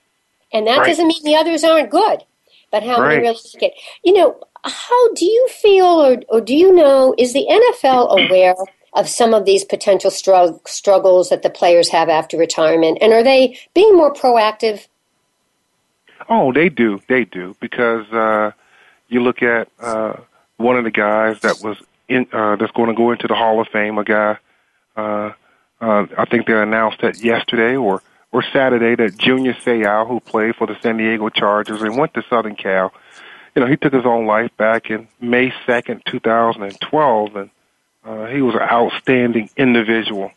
And 0.53 0.67
that 0.67 0.79
right. 0.79 0.87
doesn't 0.87 1.07
mean 1.07 1.23
the 1.25 1.37
others 1.37 1.65
aren't 1.65 1.91
good, 1.91 2.25
but 2.71 2.83
how 2.83 3.01
right. 3.01 3.09
many 3.09 3.21
really 3.23 3.39
make 3.55 3.63
it? 3.63 3.73
You 4.05 4.15
know, 4.15 4.41
how 4.65 5.13
do 5.15 5.25
you 5.25 5.49
feel, 5.49 5.87
or, 5.87 6.17
or 6.29 6.41
do 6.41 6.55
you 6.55 6.73
know, 6.73 7.15
is 7.19 7.33
the 7.33 7.47
NFL 7.49 8.27
aware 8.27 8.55
of 8.95 9.09
some 9.09 9.35
of 9.35 9.45
these 9.45 9.65
potential 9.65 10.11
strugg- 10.11 10.67
struggles 10.67 11.29
that 11.29 11.43
the 11.43 11.51
players 11.51 11.91
have 11.91 12.09
after 12.09 12.37
retirement? 12.37 12.99
And 13.01 13.13
are 13.13 13.23
they 13.23 13.59
being 13.75 13.97
more 13.97 14.13
proactive? 14.13 14.87
Oh, 16.29 16.53
they 16.53 16.69
do. 16.69 17.01
They 17.09 17.25
do. 17.25 17.55
Because 17.61 18.11
uh, 18.13 18.53
you 19.09 19.21
look 19.21 19.43
at 19.43 19.69
uh, 19.81 20.15
one 20.57 20.77
of 20.77 20.85
the 20.85 20.91
guys 20.91 21.41
that 21.41 21.61
was 21.63 21.77
in, 22.09 22.27
uh, 22.33 22.57
that's 22.57 22.73
going 22.73 22.89
to 22.89 22.95
go 22.95 23.13
into 23.13 23.27
the 23.27 23.35
Hall 23.35 23.61
of 23.61 23.69
Fame, 23.69 23.99
a 23.99 24.05
guy, 24.05 24.39
uh, 24.97 25.33
uh, 25.81 26.07
I 26.17 26.25
think 26.25 26.47
they 26.47 26.55
announced 26.55 27.01
that 27.03 27.23
yesterday 27.23 27.77
or, 27.77 28.03
or 28.33 28.43
Saturday 28.53 28.95
that 28.95 29.19
Junior 29.19 29.55
Seau, 29.55 30.09
who 30.09 30.21
played 30.21 30.57
for 30.57 30.67
the 30.67 30.77
San 30.81 30.97
Diego 30.97 31.29
Chargers 31.29 31.83
and 31.83 31.99
went 31.99 32.15
to 32.15 32.23
Southern 32.31 32.57
Cal, 32.57 32.93
you 33.55 33.63
know, 33.63 33.69
he 33.69 33.77
took 33.77 33.93
his 33.93 34.05
own 34.05 34.27
life 34.27 34.51
back 34.57 34.91
in 34.91 35.09
May 35.21 35.51
2nd, 35.67 36.05
2012, 36.05 37.37
and 37.37 37.51
uh, 38.05 38.27
he 38.27 38.43
was 38.43 38.55
an 38.55 38.63
outstanding 38.63 39.49
individual. 39.57 40.33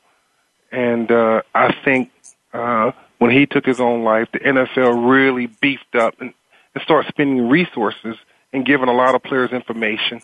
And 0.72 1.12
uh, 1.12 1.42
I 1.54 1.74
think 1.84 2.12
uh, 2.54 2.92
when 3.18 3.32
he 3.32 3.46
took 3.46 3.66
his 3.66 3.80
own 3.80 4.04
life, 4.04 4.28
the 4.32 4.40
NFL 4.40 5.10
really 5.10 5.48
beefed 5.48 5.96
up 5.96 6.20
and, 6.22 6.34
and 6.76 6.84
started 6.84 7.10
spending 7.10 7.50
resources 7.50 8.18
and 8.54 8.66
giving 8.66 8.88
a 8.88 8.94
lot 8.94 9.16
of 9.16 9.24
players 9.24 9.52
information 9.52 10.22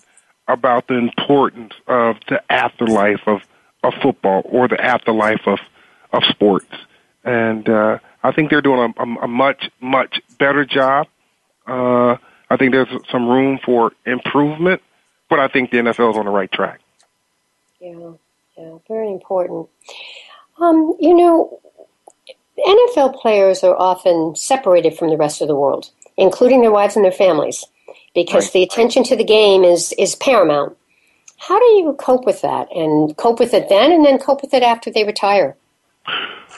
about 0.48 0.88
the 0.88 0.96
importance 0.96 1.74
of 1.88 2.18
the 2.28 2.42
afterlife 2.52 3.22
of, 3.26 3.42
of 3.84 3.94
football 4.02 4.42
or 4.46 4.68
the 4.68 4.80
afterlife 4.80 5.48
of, 5.48 5.60
of 6.12 6.24
sports. 6.26 6.74
And 7.24 7.68
uh, 7.68 8.00
I 8.22 8.32
think 8.34 8.50
they're 8.50 8.62
doing 8.62 8.94
a, 8.98 9.02
a, 9.02 9.24
a 9.24 9.28
much, 9.28 9.70
much 9.82 10.22
better 10.38 10.66
job. 10.66 11.08
Uh, 11.66 12.18
I 12.54 12.58
think 12.58 12.72
there's 12.72 12.88
some 13.10 13.28
room 13.28 13.60
for 13.66 13.94
improvement, 14.06 14.84
but 15.28 15.40
I 15.40 15.48
think 15.48 15.72
the 15.72 15.78
NFL 15.78 16.12
is 16.12 16.18
on 16.18 16.26
the 16.26 16.32
right 16.32 16.52
track. 16.52 16.82
Yeah, 17.82 18.12
yeah, 18.56 18.78
very 18.88 19.12
important. 19.12 19.70
Um, 20.62 20.96
you 21.00 21.16
know, 21.16 21.60
NFL 22.60 23.20
players 23.20 23.64
are 23.64 23.76
often 23.76 24.36
separated 24.36 24.96
from 24.96 25.10
the 25.10 25.18
rest 25.18 25.42
of 25.42 25.48
the 25.48 25.56
world, 25.56 25.90
including 26.16 26.62
their 26.62 26.70
wives 26.70 26.96
and 26.96 27.04
their 27.04 27.12
families, 27.12 27.66
because 28.14 28.46
right. 28.46 28.54
the 28.54 28.64
attention 28.64 29.04
to 29.06 29.16
the 29.16 29.24
game 29.24 29.64
is 29.64 29.92
is 29.98 30.14
paramount. 30.14 30.78
How 31.38 31.58
do 31.58 31.66
you 31.66 31.96
cope 31.98 32.24
with 32.24 32.42
that, 32.42 32.68
and 32.72 33.18
cope 33.18 33.40
with 33.40 33.56
it 33.56 33.68
then, 33.68 33.92
and 33.92 34.06
then 34.06 34.20
cope 34.20 34.44
with 34.44 34.54
it 34.54 34.62
after 34.62 34.92
they 34.92 35.06
retire? 35.06 35.58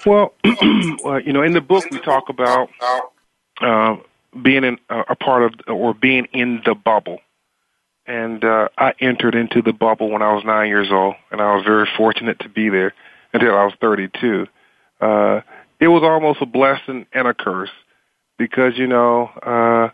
Well, 0.05 0.33
well 1.05 1.21
you 1.21 1.31
know, 1.31 1.41
in 1.41 1.53
the 1.53 1.61
book 1.61 1.85
we 1.89 1.99
talk 2.01 2.27
about 2.27 2.69
uh, 3.61 3.95
being 4.41 4.63
in, 4.63 4.77
uh, 4.89 5.03
a 5.09 5.15
part 5.15 5.43
of 5.43 5.53
or 5.67 5.93
being 5.93 6.25
in 6.33 6.61
the 6.65 6.75
bubble 6.75 7.19
and 8.07 8.43
uh, 8.43 8.69
I 8.77 8.93
entered 8.99 9.35
into 9.35 9.61
the 9.61 9.73
bubble 9.73 10.11
when 10.11 10.21
I 10.21 10.33
was 10.33 10.43
nine 10.45 10.67
years 10.67 10.89
old, 10.91 11.15
and 11.31 11.41
I 11.41 11.55
was 11.55 11.65
very 11.65 11.87
fortunate 11.97 12.39
to 12.39 12.49
be 12.49 12.69
there 12.69 12.93
until 13.33 13.55
I 13.55 13.65
was 13.65 13.73
32. 13.81 14.47
Uh, 15.01 15.41
it 15.79 15.87
was 15.87 16.03
almost 16.03 16.41
a 16.41 16.45
blessing 16.45 17.05
and 17.13 17.27
a 17.27 17.33
curse 17.33 17.71
because 18.37 18.77
you 18.77 18.87
know 18.87 19.29
uh, 19.45 19.89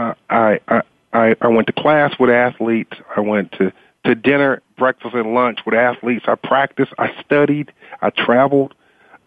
uh, 0.00 0.14
I, 0.30 0.60
I 0.68 1.36
I 1.40 1.48
went 1.48 1.66
to 1.66 1.72
class 1.72 2.14
with 2.18 2.30
athletes. 2.30 2.96
I 3.16 3.20
went 3.20 3.52
to 3.52 3.72
to 4.04 4.14
dinner, 4.14 4.62
breakfast, 4.78 5.14
and 5.14 5.34
lunch 5.34 5.60
with 5.66 5.74
athletes. 5.74 6.24
I 6.28 6.36
practiced. 6.36 6.92
I 6.98 7.10
studied. 7.24 7.72
I 8.00 8.10
traveled. 8.10 8.74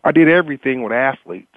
I 0.04 0.12
did 0.12 0.30
everything 0.30 0.82
with 0.82 0.94
athletes, 0.94 1.56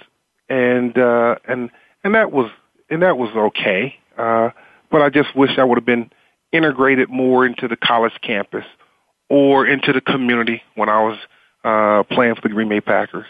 and 0.48 0.96
uh, 0.98 1.36
and 1.46 1.70
and 2.04 2.14
that 2.14 2.32
was 2.32 2.50
and 2.92 3.02
that 3.02 3.16
was 3.16 3.30
okay. 3.34 3.96
Uh, 4.16 4.50
but 4.90 5.00
I 5.00 5.08
just 5.08 5.34
wish 5.34 5.58
I 5.58 5.64
would 5.64 5.78
have 5.78 5.86
been 5.86 6.10
integrated 6.52 7.08
more 7.08 7.46
into 7.46 7.66
the 7.66 7.76
college 7.76 8.12
campus 8.20 8.66
or 9.30 9.66
into 9.66 9.92
the 9.92 10.02
community 10.02 10.62
when 10.74 10.90
I 10.90 11.02
was 11.02 11.18
uh, 11.64 12.02
playing 12.14 12.34
for 12.34 12.42
the 12.42 12.50
Green 12.50 12.68
Bay 12.68 12.82
Packers. 12.82 13.26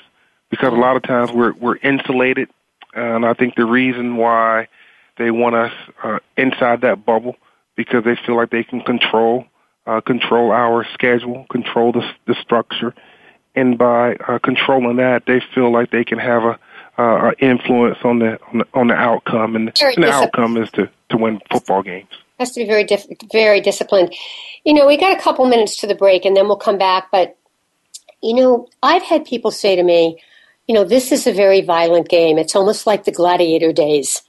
Because 0.51 0.73
a 0.73 0.77
lot 0.77 0.97
of 0.97 1.03
times 1.03 1.31
we're 1.33 1.55
we're 1.55 1.77
insulated, 1.77 2.51
and 2.93 3.25
I 3.25 3.33
think 3.33 3.55
the 3.55 3.65
reason 3.65 4.17
why 4.17 4.69
they 5.17 5.31
want 5.31 5.55
us 5.55 5.73
uh, 6.03 6.19
inside 6.37 6.83
that 6.83 7.07
bubble 7.07 7.37
because 7.75 8.05
they 8.05 8.17
feel 8.27 8.37
like 8.37 8.51
they 8.51 8.65
can 8.65 8.83
control 8.83 9.47
uh, 9.87 10.01
control 10.03 10.53
our 10.53 10.85
schedule, 10.93 11.47
control 11.51 11.93
the 11.93 12.03
the 12.27 12.35
structure, 12.43 12.95
and 13.55 13.79
by 13.79 14.17
uh, 14.17 14.39
controlling 14.41 14.97
that, 14.97 15.23
they 15.27 15.41
feel 15.55 15.73
like 15.73 15.91
they 15.91 16.05
can 16.05 16.19
have 16.19 16.43
a 16.43 16.59
uh, 16.99 17.33
influence 17.39 17.99
on 18.05 18.19
the, 18.19 18.39
on 18.53 18.59
the 18.59 18.67
on 18.75 18.87
the 18.89 18.95
outcome, 18.95 19.57
and, 19.57 19.73
and 19.81 20.05
the 20.05 20.11
outcome 20.11 20.57
is 20.57 20.71
to 20.73 20.91
to 21.11 21.17
win 21.17 21.41
football 21.51 21.83
games 21.83 22.09
has 22.43 22.53
to 22.53 22.61
be 22.61 22.67
very 22.67 22.85
diff- 22.85 23.07
very 23.33 23.61
disciplined. 23.61 24.15
You 24.65 24.75
know, 24.75 24.87
we 24.87 24.97
got 24.97 25.17
a 25.17 25.23
couple 25.23 25.47
minutes 25.47 25.77
to 25.79 25.87
the 25.87 25.95
break, 25.95 26.25
and 26.25 26.37
then 26.37 26.47
we'll 26.47 26.57
come 26.57 26.79
back. 26.79 27.09
But 27.11 27.37
you 28.23 28.35
know, 28.35 28.69
I've 28.83 29.03
had 29.03 29.25
people 29.25 29.51
say 29.51 29.75
to 29.75 29.83
me, 29.83 30.21
you 30.67 30.75
know, 30.75 30.85
this 30.85 31.11
is 31.11 31.27
a 31.27 31.33
very 31.33 31.61
violent 31.61 32.09
game. 32.09 32.39
It's 32.39 32.55
almost 32.55 32.87
like 32.87 33.05
the 33.05 33.13
gladiator 33.13 33.73
days. 33.73 34.23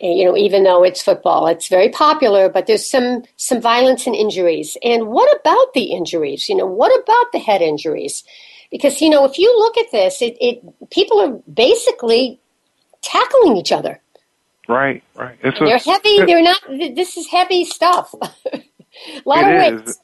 You 0.00 0.26
know, 0.26 0.36
even 0.36 0.64
though 0.64 0.82
it's 0.84 1.02
football, 1.02 1.46
it's 1.46 1.68
very 1.68 1.88
popular, 1.88 2.48
but 2.48 2.66
there's 2.66 2.88
some 2.88 3.24
some 3.36 3.60
violence 3.60 4.06
and 4.06 4.14
injuries. 4.14 4.76
And 4.82 5.08
what 5.08 5.28
about 5.40 5.72
the 5.74 5.84
injuries? 5.84 6.48
You 6.48 6.56
know, 6.56 6.66
what 6.66 6.92
about 7.02 7.32
the 7.32 7.38
head 7.38 7.62
injuries? 7.62 8.24
Because 8.70 9.00
you 9.00 9.10
know, 9.10 9.24
if 9.24 9.38
you 9.38 9.56
look 9.58 9.76
at 9.78 9.90
this, 9.92 10.20
it, 10.22 10.36
it 10.40 10.90
people 10.90 11.20
are 11.20 11.40
basically 11.52 12.40
tackling 13.02 13.56
each 13.56 13.72
other. 13.72 14.00
Right, 14.68 15.02
right. 15.14 15.38
It's 15.42 15.58
they're 15.58 15.76
a, 15.76 15.78
heavy. 15.78 16.24
They're 16.24 16.42
not. 16.42 16.60
This 16.68 17.16
is 17.16 17.28
heavy 17.28 17.64
stuff. 17.64 18.14
a 18.52 18.62
lot 19.24 19.44
of 19.44 19.84
weight. 19.84 19.96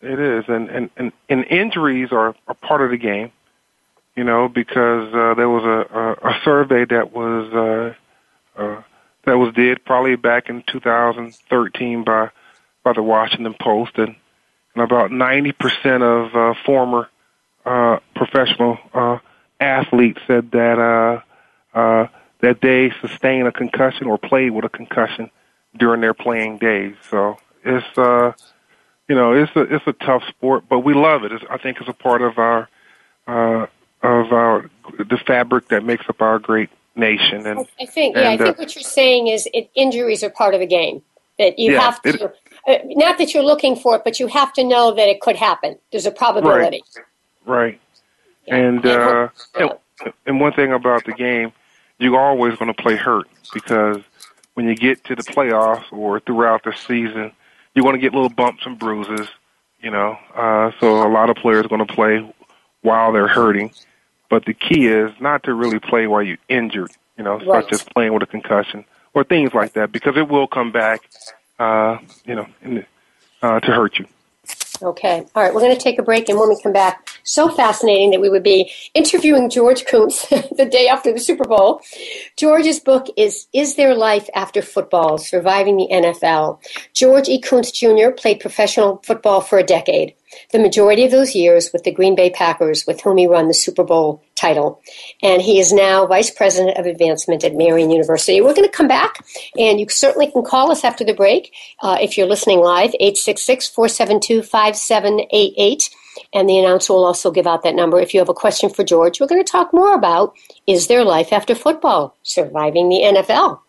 It 0.00 0.20
is, 0.20 0.44
and, 0.48 0.68
and 0.68 0.90
and 0.96 1.12
and 1.28 1.44
injuries 1.44 2.08
are 2.12 2.34
a 2.48 2.54
part 2.54 2.82
of 2.82 2.90
the 2.90 2.98
game. 2.98 3.32
You 4.16 4.24
know, 4.24 4.48
because 4.48 5.12
uh, 5.14 5.34
there 5.34 5.48
was 5.48 5.64
a, 5.64 5.98
a 5.98 6.30
a 6.30 6.40
survey 6.44 6.84
that 6.84 7.12
was 7.12 7.96
uh, 8.56 8.60
uh, 8.60 8.82
that 9.24 9.38
was 9.38 9.54
did 9.54 9.84
probably 9.84 10.16
back 10.16 10.48
in 10.48 10.62
2013 10.70 12.04
by 12.04 12.30
by 12.82 12.92
the 12.92 13.02
Washington 13.02 13.54
Post, 13.58 13.92
and 13.96 14.16
and 14.74 14.82
about 14.82 15.12
90 15.12 15.52
percent 15.52 16.02
of 16.02 16.34
uh, 16.34 16.54
former 16.66 17.08
uh, 17.64 17.98
professional 18.14 18.78
uh, 18.92 19.18
athletes 19.60 20.20
said 20.26 20.50
that 20.52 20.78
uh, 20.78 21.78
uh, 21.78 22.06
that 22.40 22.60
they 22.60 22.92
sustain 23.00 23.46
a 23.46 23.52
concussion 23.52 24.06
or 24.06 24.18
played 24.18 24.50
with 24.50 24.64
a 24.64 24.68
concussion 24.68 25.30
during 25.76 26.00
their 26.00 26.14
playing 26.14 26.58
days. 26.58 26.94
So 27.10 27.38
it's 27.64 27.98
uh 27.98 28.32
you 29.08 29.14
know 29.14 29.32
it's 29.32 29.54
a 29.56 29.62
it's 29.62 29.86
a 29.86 29.92
tough 29.92 30.22
sport, 30.28 30.64
but 30.68 30.80
we 30.80 30.94
love 30.94 31.24
it. 31.24 31.32
It's, 31.32 31.44
I 31.50 31.58
think 31.58 31.78
it's 31.80 31.88
a 31.88 31.94
part 31.94 32.22
of 32.22 32.38
our 32.38 32.68
uh 33.26 33.66
of 34.02 34.32
our 34.32 34.70
the 34.98 35.18
fabric 35.26 35.68
that 35.68 35.84
makes 35.84 36.08
up 36.08 36.20
our 36.20 36.38
great 36.38 36.70
nation. 36.94 37.46
And 37.46 37.66
I 37.80 37.86
think 37.86 38.16
yeah, 38.16 38.30
and, 38.30 38.40
I 38.40 38.44
think 38.44 38.58
uh, 38.58 38.60
what 38.60 38.74
you're 38.74 38.82
saying 38.82 39.28
is 39.28 39.48
it, 39.52 39.70
injuries 39.74 40.22
are 40.22 40.30
part 40.30 40.54
of 40.54 40.60
the 40.60 40.66
game. 40.66 41.02
That 41.38 41.58
you 41.58 41.72
yeah, 41.72 41.80
have 41.80 42.00
to. 42.02 42.10
It, 42.10 42.22
uh, 42.66 42.78
not 42.84 43.18
that 43.18 43.34
you're 43.34 43.42
looking 43.42 43.74
for 43.74 43.96
it, 43.96 44.04
but 44.04 44.20
you 44.20 44.28
have 44.28 44.52
to 44.52 44.62
know 44.62 44.94
that 44.94 45.08
it 45.08 45.20
could 45.20 45.34
happen. 45.34 45.78
There's 45.90 46.06
a 46.06 46.12
probability. 46.12 46.82
Right. 46.96 47.04
Right. 47.46 47.80
And, 48.46 48.84
uh, 48.84 49.28
and 50.26 50.40
one 50.40 50.52
thing 50.52 50.72
about 50.72 51.04
the 51.04 51.12
game, 51.12 51.52
you're 51.98 52.18
always 52.18 52.56
going 52.56 52.72
to 52.72 52.82
play 52.82 52.96
hurt 52.96 53.28
because 53.52 53.98
when 54.54 54.66
you 54.66 54.74
get 54.74 55.04
to 55.04 55.16
the 55.16 55.22
playoffs 55.22 55.84
or 55.92 56.20
throughout 56.20 56.64
the 56.64 56.72
season, 56.72 57.32
you're 57.74 57.82
going 57.82 57.94
to 57.94 58.00
get 58.00 58.12
little 58.12 58.28
bumps 58.28 58.66
and 58.66 58.78
bruises. 58.78 59.28
You 59.80 59.90
know, 59.90 60.16
uh, 60.34 60.70
so 60.80 61.06
a 61.06 61.10
lot 61.10 61.28
of 61.28 61.36
players 61.36 61.66
are 61.66 61.68
going 61.68 61.86
to 61.86 61.92
play 61.92 62.34
while 62.80 63.12
they're 63.12 63.28
hurting. 63.28 63.72
But 64.30 64.46
the 64.46 64.54
key 64.54 64.86
is 64.86 65.12
not 65.20 65.42
to 65.44 65.54
really 65.54 65.78
play 65.78 66.06
while 66.06 66.22
you're 66.22 66.38
injured. 66.48 66.90
You 67.18 67.24
know, 67.24 67.38
right. 67.38 67.62
such 67.62 67.72
as 67.72 67.82
playing 67.82 68.14
with 68.14 68.22
a 68.22 68.26
concussion 68.26 68.84
or 69.12 69.24
things 69.24 69.52
like 69.54 69.74
that, 69.74 69.92
because 69.92 70.16
it 70.16 70.28
will 70.28 70.46
come 70.46 70.72
back. 70.72 71.02
Uh, 71.58 71.98
you 72.24 72.34
know, 72.34 72.46
in, 72.62 72.84
uh, 73.40 73.60
to 73.60 73.70
hurt 73.70 73.98
you. 73.98 74.06
Okay. 74.82 75.24
All 75.34 75.42
right. 75.42 75.54
We're 75.54 75.60
going 75.60 75.76
to 75.76 75.80
take 75.80 75.98
a 75.98 76.02
break, 76.02 76.28
and 76.28 76.38
when 76.38 76.48
we 76.48 76.60
come 76.60 76.72
back, 76.72 77.08
so 77.22 77.48
fascinating 77.48 78.10
that 78.10 78.20
we 78.20 78.28
would 78.28 78.42
be 78.42 78.72
interviewing 78.94 79.48
George 79.48 79.84
Koonce 79.84 80.28
the 80.56 80.66
day 80.66 80.88
after 80.88 81.12
the 81.12 81.20
Super 81.20 81.44
Bowl. 81.44 81.80
George's 82.36 82.80
book 82.80 83.06
is 83.16 83.46
Is 83.52 83.76
There 83.76 83.94
Life 83.94 84.28
After 84.34 84.62
Football? 84.62 85.18
Surviving 85.18 85.76
the 85.76 85.88
NFL. 85.90 86.60
George 86.92 87.28
E. 87.28 87.40
Koonce 87.40 87.72
Jr. 87.72 88.12
played 88.12 88.40
professional 88.40 89.00
football 89.04 89.40
for 89.40 89.58
a 89.58 89.64
decade 89.64 90.14
the 90.52 90.58
majority 90.58 91.04
of 91.04 91.10
those 91.10 91.34
years 91.34 91.70
with 91.72 91.84
the 91.84 91.92
Green 91.92 92.14
Bay 92.14 92.30
Packers, 92.30 92.86
with 92.86 93.00
whom 93.00 93.16
he 93.16 93.26
won 93.26 93.48
the 93.48 93.54
Super 93.54 93.84
Bowl 93.84 94.22
title. 94.34 94.80
And 95.22 95.42
he 95.42 95.58
is 95.58 95.72
now 95.72 96.06
Vice 96.06 96.30
President 96.30 96.78
of 96.78 96.86
Advancement 96.86 97.44
at 97.44 97.54
Marian 97.54 97.90
University. 97.90 98.40
We're 98.40 98.54
going 98.54 98.68
to 98.68 98.76
come 98.76 98.88
back, 98.88 99.24
and 99.58 99.80
you 99.80 99.86
certainly 99.88 100.30
can 100.30 100.42
call 100.42 100.70
us 100.70 100.84
after 100.84 101.04
the 101.04 101.14
break 101.14 101.52
uh, 101.82 101.98
if 102.00 102.16
you're 102.16 102.26
listening 102.26 102.60
live, 102.60 102.94
866 103.00 103.68
472 103.68 104.42
5788. 104.42 105.90
And 106.32 106.48
the 106.48 106.58
announcer 106.58 106.92
will 106.92 107.04
also 107.04 107.30
give 107.30 107.46
out 107.46 107.62
that 107.62 107.74
number 107.74 108.00
if 108.00 108.14
you 108.14 108.20
have 108.20 108.28
a 108.28 108.34
question 108.34 108.70
for 108.70 108.84
George. 108.84 109.20
We're 109.20 109.26
going 109.26 109.44
to 109.44 109.50
talk 109.50 109.72
more 109.72 109.94
about 109.94 110.34
Is 110.66 110.86
There 110.86 111.04
Life 111.04 111.32
After 111.32 111.54
Football? 111.54 112.16
Surviving 112.22 112.88
the 112.88 113.02
NFL. 113.02 113.60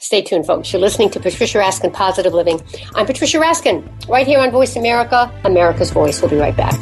Stay 0.00 0.22
tuned, 0.22 0.46
folks. 0.46 0.72
You're 0.72 0.80
listening 0.80 1.10
to 1.10 1.20
Patricia 1.20 1.58
Raskin 1.58 1.92
Positive 1.92 2.32
Living. 2.32 2.60
I'm 2.94 3.04
Patricia 3.04 3.36
Raskin, 3.38 4.08
right 4.08 4.26
here 4.26 4.40
on 4.40 4.50
Voice 4.50 4.74
America, 4.74 5.30
America's 5.44 5.90
Voice. 5.90 6.22
We'll 6.22 6.30
be 6.30 6.36
right 6.38 6.56
back. 6.56 6.74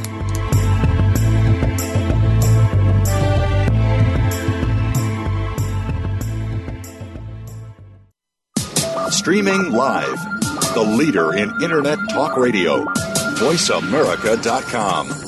Streaming 9.11 9.73
live, 9.73 10.21
the 10.75 10.95
leader 10.97 11.35
in 11.35 11.51
Internet 11.61 11.99
talk 12.11 12.37
radio, 12.37 12.85
voiceamerica.com. 13.35 15.28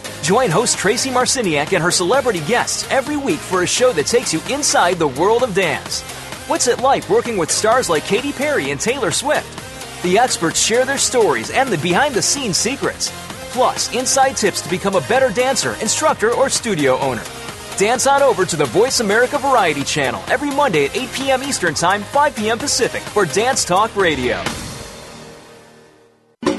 Join 0.21 0.51
host 0.51 0.77
Tracy 0.77 1.09
Marciniak 1.09 1.73
and 1.73 1.83
her 1.83 1.89
celebrity 1.89 2.41
guests 2.41 2.87
every 2.91 3.17
week 3.17 3.39
for 3.39 3.63
a 3.63 3.67
show 3.67 3.91
that 3.93 4.05
takes 4.05 4.31
you 4.31 4.39
inside 4.49 4.99
the 4.99 5.07
world 5.07 5.41
of 5.41 5.55
dance. 5.55 6.01
What's 6.47 6.67
it 6.67 6.79
like 6.79 7.09
working 7.09 7.37
with 7.37 7.49
stars 7.49 7.89
like 7.89 8.05
Katy 8.05 8.31
Perry 8.31 8.69
and 8.69 8.79
Taylor 8.79 9.09
Swift? 9.09 10.03
The 10.03 10.19
experts 10.19 10.61
share 10.61 10.85
their 10.85 10.99
stories 10.99 11.49
and 11.49 11.69
the 11.69 11.77
behind 11.79 12.13
the 12.13 12.21
scenes 12.21 12.57
secrets. 12.57 13.11
Plus, 13.51 13.93
inside 13.95 14.37
tips 14.37 14.61
to 14.61 14.69
become 14.69 14.95
a 14.95 15.01
better 15.01 15.29
dancer, 15.29 15.73
instructor, 15.81 16.31
or 16.31 16.49
studio 16.49 16.99
owner. 16.99 17.23
Dance 17.77 18.05
on 18.05 18.21
over 18.21 18.45
to 18.45 18.55
the 18.55 18.65
Voice 18.65 18.99
America 18.99 19.39
Variety 19.39 19.83
Channel 19.83 20.23
every 20.27 20.51
Monday 20.51 20.85
at 20.85 20.95
8 20.95 21.11
p.m. 21.13 21.43
Eastern 21.43 21.73
Time, 21.73 22.03
5 22.03 22.35
p.m. 22.35 22.59
Pacific 22.59 23.01
for 23.01 23.25
Dance 23.25 23.65
Talk 23.65 23.95
Radio. 23.95 24.43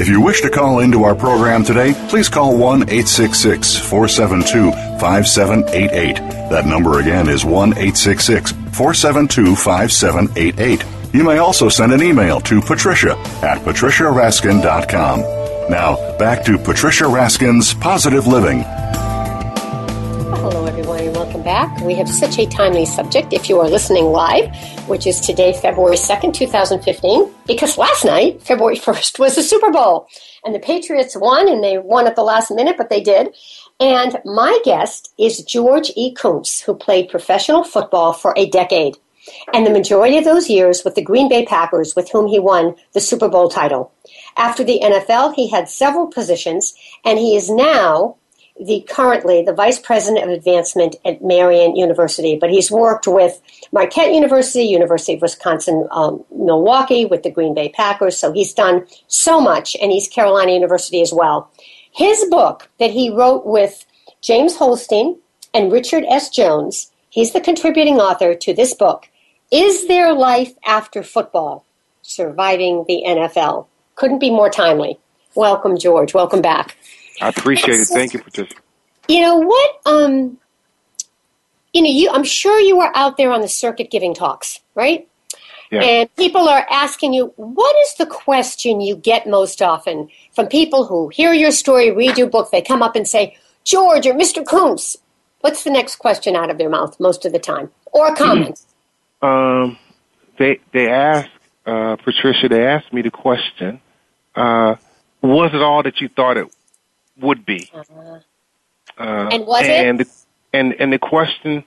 If 0.00 0.08
you 0.08 0.22
wish 0.22 0.40
to 0.40 0.48
call 0.48 0.80
into 0.80 1.04
our 1.04 1.14
program 1.14 1.62
today, 1.62 1.92
please 2.08 2.30
call 2.30 2.56
1 2.56 2.84
866 2.84 3.76
472 3.76 4.72
5788. 4.98 6.16
That 6.48 6.64
number 6.64 7.00
again 7.00 7.28
is 7.28 7.44
1 7.44 7.72
866 7.72 8.52
472 8.72 9.54
5788. 9.56 10.86
You 11.12 11.22
may 11.22 11.36
also 11.36 11.68
send 11.68 11.92
an 11.92 12.02
email 12.02 12.40
to 12.40 12.62
patricia 12.62 13.10
at 13.42 13.58
patriciaraskin.com. 13.58 15.20
Now, 15.70 16.16
back 16.16 16.46
to 16.46 16.56
Patricia 16.56 17.04
Raskin's 17.04 17.74
Positive 17.74 18.26
Living. 18.26 18.60
Hello, 20.40 20.64
everyone, 20.64 21.00
and 21.00 21.14
welcome 21.14 21.42
back. 21.42 21.78
We 21.82 21.94
have 21.96 22.08
such 22.08 22.38
a 22.38 22.46
timely 22.46 22.86
subject 22.86 23.34
if 23.34 23.50
you 23.50 23.60
are 23.60 23.68
listening 23.68 24.06
live, 24.06 24.48
which 24.90 25.06
is 25.06 25.20
today, 25.20 25.52
February 25.52 25.96
2nd, 25.96 26.34
2015, 26.34 27.30
because 27.46 27.78
last 27.78 28.04
night, 28.04 28.42
February 28.42 28.76
1st, 28.76 29.20
was 29.20 29.36
the 29.36 29.42
Super 29.42 29.70
Bowl. 29.70 30.08
And 30.44 30.52
the 30.52 30.58
Patriots 30.58 31.16
won, 31.16 31.48
and 31.48 31.62
they 31.62 31.78
won 31.78 32.08
at 32.08 32.16
the 32.16 32.24
last 32.24 32.50
minute, 32.50 32.76
but 32.76 32.90
they 32.90 33.00
did. 33.00 33.28
And 33.78 34.18
my 34.24 34.58
guest 34.64 35.14
is 35.16 35.44
George 35.44 35.92
E. 35.94 36.12
Koonce, 36.12 36.64
who 36.64 36.74
played 36.74 37.08
professional 37.08 37.62
football 37.62 38.12
for 38.12 38.34
a 38.36 38.50
decade. 38.50 38.96
And 39.54 39.64
the 39.64 39.70
majority 39.70 40.18
of 40.18 40.24
those 40.24 40.50
years 40.50 40.82
with 40.84 40.96
the 40.96 41.04
Green 41.04 41.28
Bay 41.28 41.46
Packers, 41.46 41.94
with 41.94 42.10
whom 42.10 42.26
he 42.26 42.40
won 42.40 42.74
the 42.92 43.00
Super 43.00 43.28
Bowl 43.28 43.48
title. 43.48 43.92
After 44.36 44.64
the 44.64 44.80
NFL, 44.82 45.34
he 45.34 45.48
had 45.48 45.68
several 45.68 46.08
positions, 46.08 46.74
and 47.04 47.18
he 47.18 47.36
is 47.36 47.48
now 47.48 48.16
the 48.60 48.86
currently 48.90 49.42
the 49.42 49.52
vice 49.52 49.78
president 49.78 50.24
of 50.24 50.30
advancement 50.30 50.96
at 51.04 51.22
Marian 51.22 51.76
University, 51.76 52.36
but 52.36 52.50
he's 52.50 52.70
worked 52.70 53.06
with 53.06 53.40
Marquette 53.72 54.12
University, 54.12 54.64
University 54.64 55.14
of 55.14 55.22
Wisconsin 55.22 55.88
um, 55.90 56.24
Milwaukee, 56.30 57.06
with 57.06 57.22
the 57.22 57.30
Green 57.30 57.54
Bay 57.54 57.70
Packers. 57.70 58.18
So 58.18 58.32
he's 58.32 58.52
done 58.52 58.86
so 59.06 59.40
much, 59.40 59.76
and 59.80 59.90
East 59.90 60.12
Carolina 60.12 60.52
University 60.52 61.00
as 61.00 61.12
well. 61.12 61.50
His 61.92 62.24
book 62.30 62.68
that 62.78 62.90
he 62.90 63.10
wrote 63.10 63.46
with 63.46 63.86
James 64.20 64.56
Holstein 64.56 65.18
and 65.54 65.72
Richard 65.72 66.04
S. 66.08 66.28
Jones, 66.28 66.92
he's 67.08 67.32
the 67.32 67.40
contributing 67.40 67.96
author 67.96 68.34
to 68.34 68.54
this 68.54 68.74
book. 68.74 69.08
Is 69.50 69.88
there 69.88 70.12
life 70.12 70.52
after 70.64 71.02
football? 71.02 71.64
Surviving 72.02 72.84
the 72.86 73.02
NFL. 73.06 73.66
Couldn't 73.94 74.18
be 74.18 74.30
more 74.30 74.50
timely. 74.50 74.98
Welcome, 75.34 75.78
George. 75.78 76.14
Welcome 76.14 76.42
back. 76.42 76.76
I 77.20 77.28
appreciate 77.28 77.80
it. 77.80 77.88
Thank 77.88 78.14
you, 78.14 78.22
Patricia. 78.22 78.54
You 79.08 79.20
know 79.20 79.38
what? 79.38 79.80
Um, 79.86 80.38
you 81.72 81.82
know, 81.82 81.90
you. 81.90 82.10
I'm 82.10 82.24
sure 82.24 82.58
you 82.60 82.80
are 82.80 82.92
out 82.94 83.16
there 83.16 83.32
on 83.32 83.40
the 83.40 83.48
circuit 83.48 83.90
giving 83.90 84.14
talks, 84.14 84.60
right? 84.74 85.08
Yeah. 85.70 85.82
And 85.82 86.16
people 86.16 86.48
are 86.48 86.66
asking 86.68 87.12
you, 87.12 87.32
what 87.36 87.76
is 87.84 87.94
the 87.94 88.06
question 88.06 88.80
you 88.80 88.96
get 88.96 89.28
most 89.28 89.62
often 89.62 90.08
from 90.34 90.48
people 90.48 90.86
who 90.86 91.08
hear 91.08 91.32
your 91.32 91.52
story, 91.52 91.92
read 91.92 92.18
your 92.18 92.28
book, 92.28 92.50
they 92.50 92.60
come 92.60 92.82
up 92.82 92.96
and 92.96 93.06
say, 93.06 93.36
George 93.62 94.04
or 94.06 94.14
Mr. 94.14 94.42
Koonce? 94.42 94.96
What's 95.42 95.62
the 95.62 95.70
next 95.70 95.96
question 95.96 96.34
out 96.34 96.50
of 96.50 96.58
their 96.58 96.68
mouth 96.68 96.98
most 96.98 97.24
of 97.24 97.32
the 97.32 97.38
time? 97.38 97.70
Or 97.92 98.14
comment? 98.14 98.60
Um, 99.22 99.78
they 100.38 100.60
they 100.72 100.88
asked 100.88 101.30
uh, 101.66 101.96
Patricia. 101.96 102.48
They 102.48 102.66
asked 102.66 102.92
me 102.92 103.02
the 103.02 103.10
question: 103.10 103.80
uh, 104.34 104.76
Was 105.22 105.50
it 105.54 105.62
all 105.62 105.82
that 105.82 106.00
you 106.00 106.08
thought 106.08 106.36
it 106.36 106.46
would 107.20 107.44
be? 107.44 107.70
Uh, 107.74 108.20
Uh, 108.98 109.28
And 109.32 109.46
was 109.46 109.62
and 109.64 110.00
The, 110.00 110.06
and 110.52 110.74
and 110.80 110.92
the 110.92 110.98
question, 110.98 111.64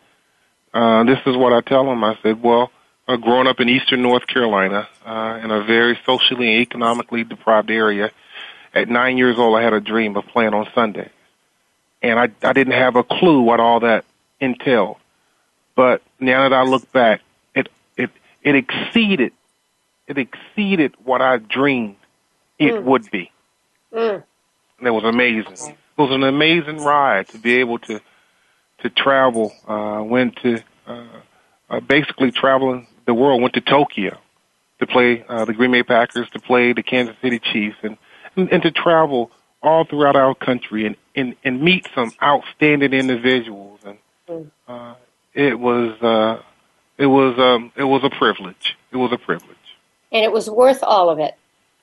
uh, 0.74 1.04
this 1.06 1.20
is 1.26 1.36
what 1.38 1.54
I 1.54 1.62
tell 1.62 1.86
them. 1.86 2.04
I 2.04 2.18
said, 2.22 2.42
well, 2.44 2.72
uh, 3.08 3.16
growing 3.16 3.48
up 3.48 3.60
in 3.60 3.70
eastern 3.70 4.02
North 4.02 4.28
Carolina, 4.28 4.88
uh, 5.06 5.40
in 5.44 5.52
a 5.52 5.64
very 5.64 5.98
socially 6.06 6.54
and 6.54 6.62
economically 6.62 7.24
deprived 7.24 7.72
area, 7.72 8.12
at 8.74 8.90
nine 8.90 9.18
years 9.18 9.38
old, 9.40 9.58
I 9.58 9.62
had 9.64 9.74
a 9.74 9.82
dream 9.82 10.16
of 10.18 10.26
playing 10.28 10.54
on 10.54 10.68
Sunday, 10.76 11.10
and 12.02 12.20
I 12.20 12.30
I 12.48 12.54
didn't 12.54 12.74
have 12.74 12.96
a 12.96 13.04
clue 13.04 13.42
what 13.42 13.60
all 13.60 13.80
that 13.82 14.06
entailed. 14.40 14.98
But 15.76 16.02
now 16.20 16.48
that 16.48 16.54
I 16.54 16.64
look 16.64 16.92
back, 16.92 17.22
it 17.56 17.70
it 17.98 18.12
it 18.44 18.56
exceeded 18.56 19.34
it 20.08 20.18
exceeded 20.18 20.96
what 21.04 21.22
I 21.22 21.38
dreamed 21.38 21.96
it 22.60 22.84
would 22.84 23.10
be. 23.10 23.32
Mm. 23.94 24.24
It 24.86 24.92
was 24.92 25.04
amazing. 25.04 25.54
It 25.54 26.02
was 26.02 26.12
an 26.12 26.24
amazing 26.24 26.78
ride 26.78 27.28
to 27.30 27.38
be 27.38 27.60
able 27.60 27.80
to 27.80 28.02
to 28.80 28.90
travel. 28.90 29.54
Uh, 29.68 30.04
went 30.04 30.36
to 30.38 30.62
uh, 30.88 31.06
uh, 31.70 31.80
basically 31.80 32.32
traveling 32.32 32.88
the 33.06 33.14
world 33.14 33.42
went 33.42 33.54
to 33.56 33.62
Tokyo 33.62 34.18
to 34.80 34.88
play 34.88 35.24
uh, 35.28 35.46
the 35.46 35.54
Green 35.54 35.72
Bay 35.72 35.84
Packers, 35.84 36.30
to 36.32 36.40
play 36.40 36.74
the 36.74 36.84
Kansas 36.84 37.16
City 37.22 37.40
Chiefs, 37.40 37.78
and 37.84 37.98
and, 38.36 38.52
and 38.52 38.64
to 38.64 38.72
travel 38.72 39.32
all 39.62 39.86
throughout 39.86 40.16
our 40.16 40.36
country 40.36 40.86
and, 40.86 40.96
and 41.16 41.36
and 41.44 41.62
meet 41.62 41.88
some 41.96 42.12
outstanding 42.22 42.94
individuals. 42.94 43.80
And 43.86 44.52
uh, 44.68 44.96
it 45.34 45.60
was 45.60 46.02
uh, 46.02 46.42
it 46.98 47.08
was 47.08 47.38
um, 47.40 47.72
it 47.76 47.84
was 47.84 48.04
a 48.04 48.10
privilege. 48.10 48.78
It 48.92 48.98
was 48.98 49.12
a 49.12 49.18
privilege. 49.18 49.58
And 50.12 50.24
it 50.24 50.32
was 50.32 50.50
worth 50.50 50.84
all 50.84 51.10
of 51.10 51.20
it. 51.20 51.36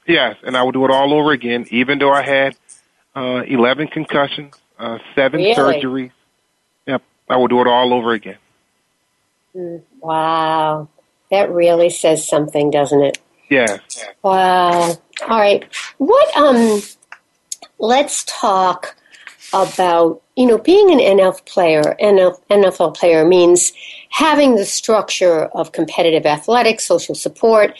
Yes, 0.07 0.37
and 0.43 0.57
I 0.57 0.63
would 0.63 0.73
do 0.73 0.85
it 0.85 0.91
all 0.91 1.13
over 1.13 1.33
again, 1.33 1.67
even 1.71 1.99
though 1.99 2.13
I 2.13 2.23
had 2.23 2.57
uh, 3.15 3.43
eleven 3.47 3.89
concussions, 3.89 4.55
uh, 4.79 4.99
seven 5.15 5.41
really? 5.41 5.55
surgeries. 5.55 6.13
Yep, 6.87 7.03
I 7.29 7.37
would 7.37 7.51
do 7.51 7.61
it 7.61 7.67
all 7.67 7.93
over 7.95 8.13
again. 8.13 8.39
Mm, 9.55 9.83
wow, 10.01 10.89
that 11.31 11.51
really 11.51 11.91
says 11.91 12.27
something, 12.27 12.71
doesn't 12.71 13.03
it? 13.03 13.19
Yeah. 13.51 13.79
Wow. 14.23 14.97
All 15.29 15.41
right. 15.41 15.65
What? 15.99 16.37
Um. 16.37 16.83
Let's 17.79 18.25
talk 18.25 18.95
about 19.53 20.23
you 20.37 20.47
know 20.47 20.59
being 20.59 20.91
an 20.91 20.99
NFL 20.99 21.45
player. 21.47 21.97
NFL 22.01 22.95
player 22.95 23.25
means 23.25 23.73
having 24.11 24.57
the 24.57 24.67
structure 24.67 25.47
of 25.47 25.73
competitive 25.73 26.27
athletics, 26.27 26.85
social 26.85 27.15
support, 27.15 27.77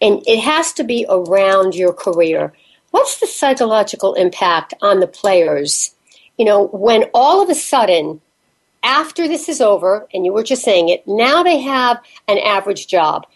and 0.00 0.22
it 0.26 0.40
has 0.40 0.72
to 0.74 0.84
be 0.84 1.06
around 1.08 1.74
your 1.74 1.92
career. 1.92 2.52
What's 2.90 3.20
the 3.20 3.26
psychological 3.26 4.14
impact 4.14 4.74
on 4.80 5.00
the 5.00 5.06
players? 5.06 5.94
You 6.36 6.44
know, 6.44 6.68
when 6.68 7.04
all 7.14 7.42
of 7.42 7.50
a 7.50 7.54
sudden, 7.54 8.20
after 8.82 9.28
this 9.28 9.48
is 9.48 9.60
over, 9.60 10.06
and 10.14 10.24
you 10.24 10.32
were 10.32 10.42
just 10.42 10.62
saying 10.62 10.88
it, 10.88 11.06
now 11.06 11.42
they 11.42 11.60
have 11.60 12.00
an 12.26 12.38
average 12.38 12.86
job, 12.86 13.26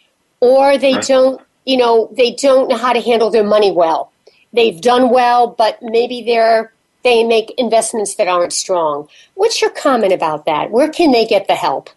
or 0.40 0.78
they 0.78 0.94
right. 0.94 1.06
don't, 1.06 1.40
you 1.66 1.76
know, 1.76 2.08
they 2.16 2.32
don't 2.34 2.68
know 2.68 2.76
how 2.76 2.92
to 2.92 3.00
handle 3.00 3.30
their 3.30 3.44
money 3.44 3.70
well. 3.70 4.12
They've 4.52 4.80
done 4.80 5.10
well, 5.10 5.48
but 5.48 5.78
maybe 5.82 6.22
they're 6.22 6.72
they 7.02 7.24
make 7.24 7.52
investments 7.58 8.14
that 8.14 8.28
aren't 8.28 8.52
strong. 8.52 9.08
What's 9.34 9.60
your 9.60 9.70
comment 9.70 10.12
about 10.12 10.46
that? 10.46 10.70
Where 10.70 10.88
can 10.88 11.10
they 11.10 11.26
get 11.26 11.48
the 11.48 11.54
help? 11.54 11.90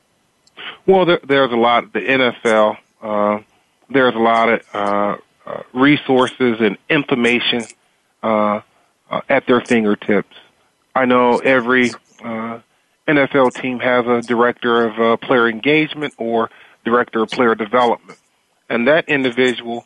Well, 0.87 1.05
there, 1.05 1.19
there's 1.23 1.51
a 1.51 1.55
lot. 1.55 1.93
The 1.93 1.99
NFL, 1.99 2.77
uh, 3.01 3.39
there's 3.89 4.15
a 4.15 4.19
lot 4.19 4.49
of 4.49 4.61
uh, 4.73 5.17
uh, 5.45 5.61
resources 5.73 6.57
and 6.59 6.77
information 6.89 7.63
uh, 8.23 8.61
uh, 9.09 9.21
at 9.29 9.45
their 9.45 9.61
fingertips. 9.61 10.35
I 10.95 11.05
know 11.05 11.37
every 11.37 11.91
uh, 12.23 12.59
NFL 13.07 13.53
team 13.53 13.79
has 13.79 14.07
a 14.07 14.21
director 14.21 14.87
of 14.87 15.21
player 15.21 15.47
engagement 15.47 16.15
or 16.17 16.49
director 16.83 17.23
of 17.23 17.29
player 17.29 17.53
development, 17.53 18.17
and 18.69 18.87
that 18.87 19.07
individual 19.07 19.85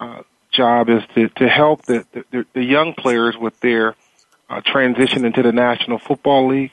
uh, 0.00 0.22
job 0.50 0.88
is 0.90 1.02
to 1.14 1.28
to 1.30 1.48
help 1.48 1.82
the 1.82 2.04
the, 2.12 2.44
the 2.52 2.64
young 2.64 2.92
players 2.94 3.36
with 3.36 3.58
their 3.60 3.94
transition 4.64 5.24
into 5.24 5.42
the 5.42 5.52
National 5.52 5.98
Football 5.98 6.48
League, 6.48 6.72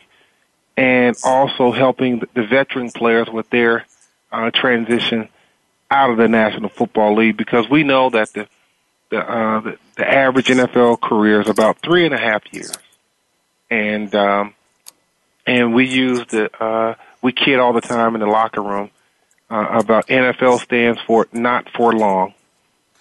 and 0.76 1.16
also 1.24 1.72
helping 1.72 2.22
the 2.34 2.44
veteran 2.44 2.92
players 2.92 3.30
with 3.30 3.50
their 3.50 3.86
uh, 4.32 4.52
transition 4.52 5.30
out 5.90 6.10
of 6.10 6.18
the 6.18 6.28
National 6.28 6.70
Football 6.70 7.16
League 7.16 7.38
because 7.38 7.70
we 7.70 7.84
know 7.84 8.10
that 8.10 8.34
the 8.34 8.48
the, 9.10 9.20
uh, 9.20 9.60
the 9.62 9.78
the 9.98 10.10
average 10.10 10.48
NFL 10.48 11.00
career 11.00 11.42
is 11.42 11.48
about 11.48 11.78
three 11.80 12.06
and 12.06 12.14
a 12.14 12.18
half 12.18 12.42
years, 12.52 12.74
and 13.70 14.14
um, 14.16 14.54
and 15.46 15.74
we 15.74 15.88
use 15.88 16.26
the 16.28 16.50
uh, 16.64 16.96
we 17.22 17.32
kid 17.32 17.60
all 17.60 17.74
the 17.74 17.82
time 17.82 18.16
in 18.16 18.22
the 18.22 18.28
locker 18.28 18.62
room 18.62 18.90
uh, 19.50 19.68
about 19.80 20.08
NFL 20.08 20.60
stands 20.60 21.00
for 21.02 21.28
not 21.32 21.70
for 21.70 21.94
long. 21.94 22.34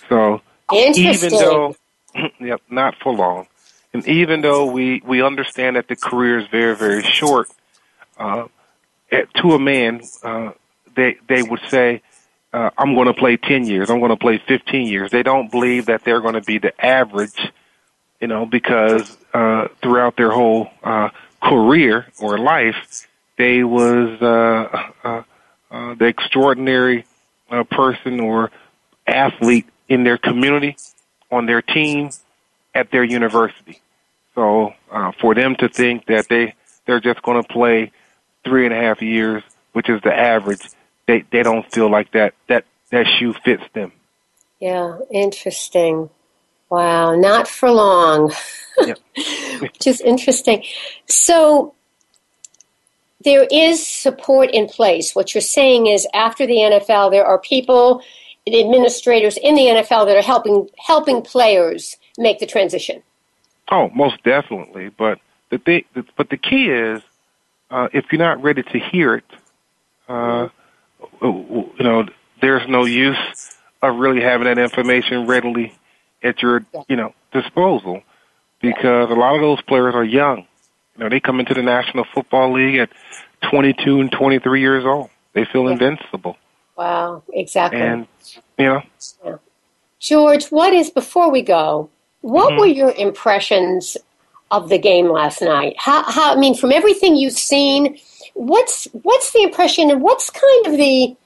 So 0.08 0.42
even 0.96 1.30
though 1.30 1.76
yep, 2.40 2.60
not 2.70 2.94
for 3.02 3.12
long, 3.12 3.46
and 3.92 4.06
even 4.06 4.40
though 4.42 4.66
we 4.66 5.02
we 5.04 5.22
understand 5.22 5.76
that 5.76 5.88
the 5.88 5.96
career 5.96 6.38
is 6.38 6.46
very 6.48 6.76
very 6.76 7.02
short, 7.02 7.48
uh, 8.18 8.46
to 9.10 9.52
a 9.52 9.58
man, 9.58 10.02
uh, 10.22 10.52
they 10.94 11.16
they 11.28 11.42
would 11.42 11.60
say 11.68 12.02
uh, 12.54 12.70
I'm 12.78 12.94
going 12.94 13.08
to 13.08 13.14
play 13.14 13.36
10 13.36 13.66
years. 13.66 13.90
I'm 13.90 13.98
going 13.98 14.10
to 14.10 14.16
play 14.16 14.40
15 14.46 14.86
years. 14.86 15.10
They 15.10 15.24
don't 15.24 15.50
believe 15.50 15.86
that 15.86 16.04
they're 16.04 16.20
going 16.20 16.34
to 16.34 16.40
be 16.40 16.58
the 16.58 16.72
average, 16.84 17.36
you 18.20 18.28
know, 18.28 18.46
because 18.46 19.18
uh, 19.34 19.66
throughout 19.82 20.16
their 20.16 20.30
whole 20.30 20.68
uh, 20.84 21.08
career 21.42 22.06
or 22.20 22.38
life, 22.38 23.08
they 23.38 23.64
was 23.64 24.22
uh, 24.22 24.88
uh, 25.02 25.22
uh, 25.68 25.94
the 25.96 26.04
extraordinary 26.04 27.04
uh, 27.50 27.64
person 27.64 28.20
or 28.20 28.52
athlete 29.04 29.66
in 29.88 30.04
their 30.04 30.16
community, 30.16 30.76
on 31.32 31.46
their 31.46 31.60
team, 31.60 32.10
at 32.72 32.92
their 32.92 33.02
university. 33.02 33.80
So 34.36 34.74
uh, 34.92 35.10
for 35.20 35.34
them 35.34 35.56
to 35.56 35.68
think 35.68 36.06
that 36.06 36.28
they 36.28 36.54
they're 36.86 37.00
just 37.00 37.20
going 37.22 37.42
to 37.42 37.48
play 37.48 37.90
three 38.44 38.64
and 38.64 38.72
a 38.72 38.76
half 38.76 39.02
years, 39.02 39.42
which 39.72 39.88
is 39.88 40.00
the 40.02 40.14
average, 40.14 40.60
they 41.06 41.24
they 41.30 41.42
don't 41.42 41.70
feel 41.72 41.90
like 41.90 42.12
that 42.12 42.34
that 42.48 42.64
that 42.90 43.06
shoe 43.06 43.34
fits 43.44 43.62
them. 43.72 43.92
Yeah, 44.60 44.98
interesting. 45.10 46.10
Wow, 46.70 47.14
not 47.16 47.48
for 47.48 47.70
long. 47.70 48.32
Yep. 48.76 48.98
Just 49.80 50.00
interesting. 50.00 50.64
So 51.06 51.74
there 53.22 53.46
is 53.52 53.86
support 53.86 54.50
in 54.50 54.66
place. 54.66 55.14
What 55.14 55.32
you're 55.32 55.42
saying 55.42 55.86
is 55.86 56.08
after 56.12 56.44
the 56.44 56.56
NFL 56.56 57.12
there 57.12 57.24
are 57.24 57.38
people 57.38 58.02
administrators 58.52 59.36
in 59.36 59.54
the 59.54 59.62
NFL 59.62 60.06
that 60.06 60.16
are 60.16 60.22
helping 60.22 60.68
helping 60.76 61.22
players 61.22 61.96
make 62.18 62.40
the 62.40 62.46
transition. 62.46 63.02
Oh, 63.70 63.90
most 63.94 64.22
definitely. 64.24 64.88
But 64.90 65.20
the 65.50 65.58
thing, 65.58 65.84
but 66.16 66.30
the 66.30 66.36
key 66.36 66.68
is, 66.68 67.02
uh, 67.70 67.88
if 67.92 68.06
you're 68.12 68.18
not 68.18 68.42
ready 68.42 68.62
to 68.62 68.78
hear 68.78 69.14
it, 69.14 69.24
uh, 70.08 70.48
you 71.22 71.72
know, 71.80 72.06
there's 72.40 72.68
no 72.68 72.84
use 72.84 73.56
of 73.82 73.96
really 73.96 74.20
having 74.20 74.46
that 74.46 74.58
information 74.58 75.26
readily 75.26 75.74
at 76.22 76.42
your, 76.42 76.64
you 76.88 76.96
know, 76.96 77.14
disposal 77.32 78.02
because 78.60 79.10
a 79.10 79.14
lot 79.14 79.34
of 79.34 79.40
those 79.40 79.60
players 79.62 79.94
are 79.94 80.04
young. 80.04 80.46
You 80.96 81.04
know, 81.04 81.08
they 81.08 81.20
come 81.20 81.40
into 81.40 81.54
the 81.54 81.62
National 81.62 82.04
Football 82.14 82.52
League 82.52 82.78
at 82.78 82.90
22 83.50 84.00
and 84.00 84.12
23 84.12 84.60
years 84.60 84.84
old. 84.84 85.10
They 85.32 85.44
feel 85.44 85.64
yeah. 85.64 85.72
invincible. 85.72 86.36
Wow, 86.76 87.22
exactly. 87.32 87.80
And, 87.80 88.06
you 88.58 88.64
know. 88.64 88.82
Yeah. 89.24 89.36
George, 90.00 90.46
what 90.46 90.72
is, 90.72 90.90
before 90.90 91.30
we 91.30 91.42
go, 91.42 91.90
what 92.20 92.50
mm-hmm. 92.50 92.60
were 92.60 92.66
your 92.66 92.92
impressions 92.92 93.96
of 94.50 94.68
the 94.68 94.78
game 94.78 95.08
last 95.08 95.42
night? 95.42 95.74
How, 95.78 96.02
how, 96.04 96.34
I 96.34 96.38
mean, 96.38 96.54
from 96.54 96.72
everything 96.72 97.16
you've 97.16 97.32
seen, 97.32 97.98
what's 98.34 98.86
what's 99.02 99.32
the 99.32 99.42
impression 99.42 99.90
and 99.90 100.02
what's 100.02 100.30
kind 100.30 100.66
of 100.66 100.76
the 100.76 101.16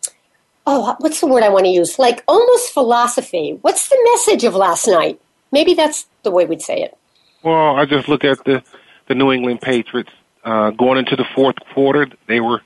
oh 0.67 0.95
what's 0.99 1.21
the 1.21 1.27
word 1.27 1.43
I 1.43 1.49
want 1.49 1.65
to 1.65 1.71
use? 1.71 1.99
Like 1.99 2.23
almost 2.29 2.73
philosophy. 2.73 3.59
What's 3.63 3.89
the 3.89 3.99
message 4.13 4.45
of 4.45 4.55
last 4.55 4.87
night? 4.87 5.21
Maybe 5.51 5.75
that's 5.75 6.07
the 6.23 6.31
way 6.31 6.45
we'd 6.45 6.63
say 6.63 6.83
it. 6.83 6.97
Well 7.43 7.77
I 7.77 7.85
just 7.87 8.09
look 8.09 8.25
at 8.25 8.45
the 8.45 8.63
the 9.09 9.15
New 9.15 9.33
England 9.33 9.61
Patriots 9.61 10.11
uh, 10.45 10.71
going 10.71 10.99
into 10.99 11.17
the 11.17 11.25
fourth 11.35 11.57
quarter 11.75 12.07
they 12.27 12.41
were 12.41 12.63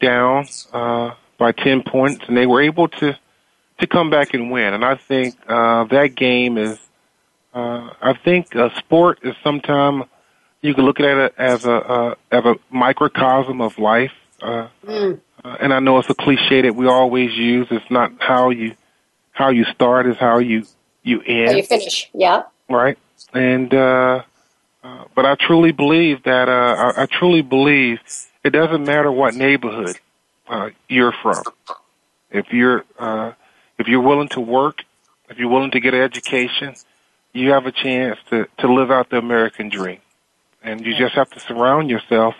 down 0.00 0.46
uh, 0.72 1.12
by 1.38 1.52
10 1.52 1.82
points 1.82 2.24
and 2.26 2.36
they 2.36 2.46
were 2.46 2.62
able 2.62 2.88
to 2.88 3.16
to 3.80 3.86
come 3.88 4.08
back 4.08 4.34
and 4.34 4.52
win. 4.52 4.72
And 4.72 4.84
I 4.84 4.94
think 4.94 5.34
uh, 5.48 5.84
that 5.84 6.14
game 6.14 6.58
is 6.58 6.78
uh, 7.52 7.90
I 8.00 8.14
think 8.24 8.54
uh, 8.54 8.74
sport 8.78 9.20
is 9.22 9.34
sometimes 9.42 10.04
you 10.64 10.74
can 10.74 10.86
look 10.86 10.98
at 10.98 11.18
it 11.18 11.34
as 11.36 11.66
a 11.66 11.74
uh, 11.74 12.14
as 12.32 12.44
a 12.46 12.54
microcosm 12.70 13.60
of 13.60 13.78
life. 13.78 14.12
Uh, 14.40 14.68
mm. 14.82 15.20
uh, 15.44 15.56
and 15.60 15.74
I 15.74 15.78
know 15.78 15.98
it's 15.98 16.08
a 16.08 16.14
cliche 16.14 16.62
that 16.62 16.74
we 16.74 16.88
always 16.88 17.36
use. 17.36 17.68
It's 17.70 17.90
not 17.90 18.12
how 18.18 18.48
you 18.48 18.74
how 19.30 19.50
you 19.50 19.64
start; 19.64 20.06
is 20.06 20.16
how 20.16 20.38
you 20.38 20.64
you 21.02 21.20
end. 21.20 21.50
How 21.50 21.56
you 21.56 21.62
finish, 21.64 22.10
yeah. 22.14 22.44
Right, 22.68 22.98
and 23.34 23.72
uh, 23.74 24.22
uh, 24.82 25.04
but 25.14 25.26
I 25.26 25.34
truly 25.34 25.72
believe 25.72 26.22
that 26.22 26.48
uh, 26.48 26.92
I, 26.96 27.02
I 27.02 27.06
truly 27.06 27.42
believe 27.42 27.98
it 28.42 28.50
doesn't 28.50 28.84
matter 28.86 29.12
what 29.12 29.34
neighborhood 29.34 30.00
uh, 30.48 30.70
you're 30.88 31.12
from. 31.12 31.42
If 32.30 32.54
you're 32.54 32.84
uh, 32.98 33.32
if 33.78 33.86
you're 33.86 34.00
willing 34.00 34.28
to 34.28 34.40
work, 34.40 34.78
if 35.28 35.36
you're 35.36 35.50
willing 35.50 35.72
to 35.72 35.80
get 35.80 35.92
an 35.92 36.00
education, 36.00 36.74
you 37.34 37.50
have 37.50 37.66
a 37.66 37.72
chance 37.72 38.18
to 38.30 38.48
to 38.60 38.72
live 38.72 38.90
out 38.90 39.10
the 39.10 39.18
American 39.18 39.68
dream 39.68 40.00
and 40.64 40.84
you 40.84 40.96
just 40.96 41.14
have 41.14 41.30
to 41.30 41.40
surround 41.40 41.90
yourself 41.90 42.34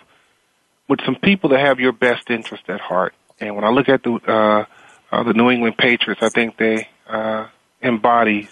with 0.88 1.00
some 1.04 1.14
people 1.16 1.50
that 1.50 1.60
have 1.60 1.78
your 1.78 1.92
best 1.92 2.30
interest 2.30 2.64
at 2.68 2.80
heart. 2.80 3.14
And 3.40 3.54
when 3.54 3.64
I 3.64 3.70
look 3.70 3.88
at 3.88 4.02
the 4.02 4.14
uh, 4.26 4.64
uh, 5.12 5.22
the 5.22 5.34
New 5.34 5.50
England 5.50 5.76
Patriots, 5.76 6.22
I 6.22 6.30
think 6.30 6.56
they 6.56 6.88
uh, 7.06 7.46
embody 7.80 8.48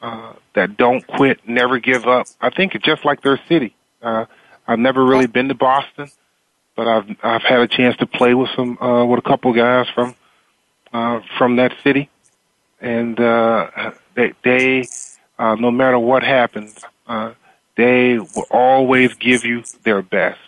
uh, 0.00 0.34
that 0.54 0.76
don't 0.76 1.06
quit, 1.06 1.46
never 1.46 1.78
give 1.78 2.06
up. 2.06 2.26
I 2.40 2.50
think 2.50 2.74
it's 2.74 2.84
just 2.84 3.04
like 3.04 3.22
their 3.22 3.38
city. 3.48 3.74
Uh, 4.02 4.26
I've 4.66 4.78
never 4.78 5.04
really 5.04 5.26
been 5.26 5.48
to 5.48 5.54
Boston, 5.54 6.08
but 6.76 6.86
I've 6.86 7.16
I've 7.22 7.42
had 7.42 7.60
a 7.60 7.68
chance 7.68 7.96
to 7.98 8.06
play 8.06 8.34
with 8.34 8.50
some 8.56 8.78
uh, 8.78 9.04
with 9.04 9.18
a 9.18 9.22
couple 9.22 9.52
guys 9.52 9.88
from 9.94 10.14
uh, 10.92 11.20
from 11.36 11.56
that 11.56 11.72
city, 11.82 12.08
and 12.80 13.18
uh, 13.18 13.92
they, 14.14 14.32
they 14.42 14.88
uh, 15.38 15.56
no 15.56 15.70
matter 15.70 15.98
what 15.98 16.22
happens, 16.22 16.82
uh, 17.06 17.32
they 17.76 18.18
will 18.18 18.46
always 18.50 19.14
give 19.14 19.44
you 19.44 19.64
their 19.82 20.02
best. 20.02 20.38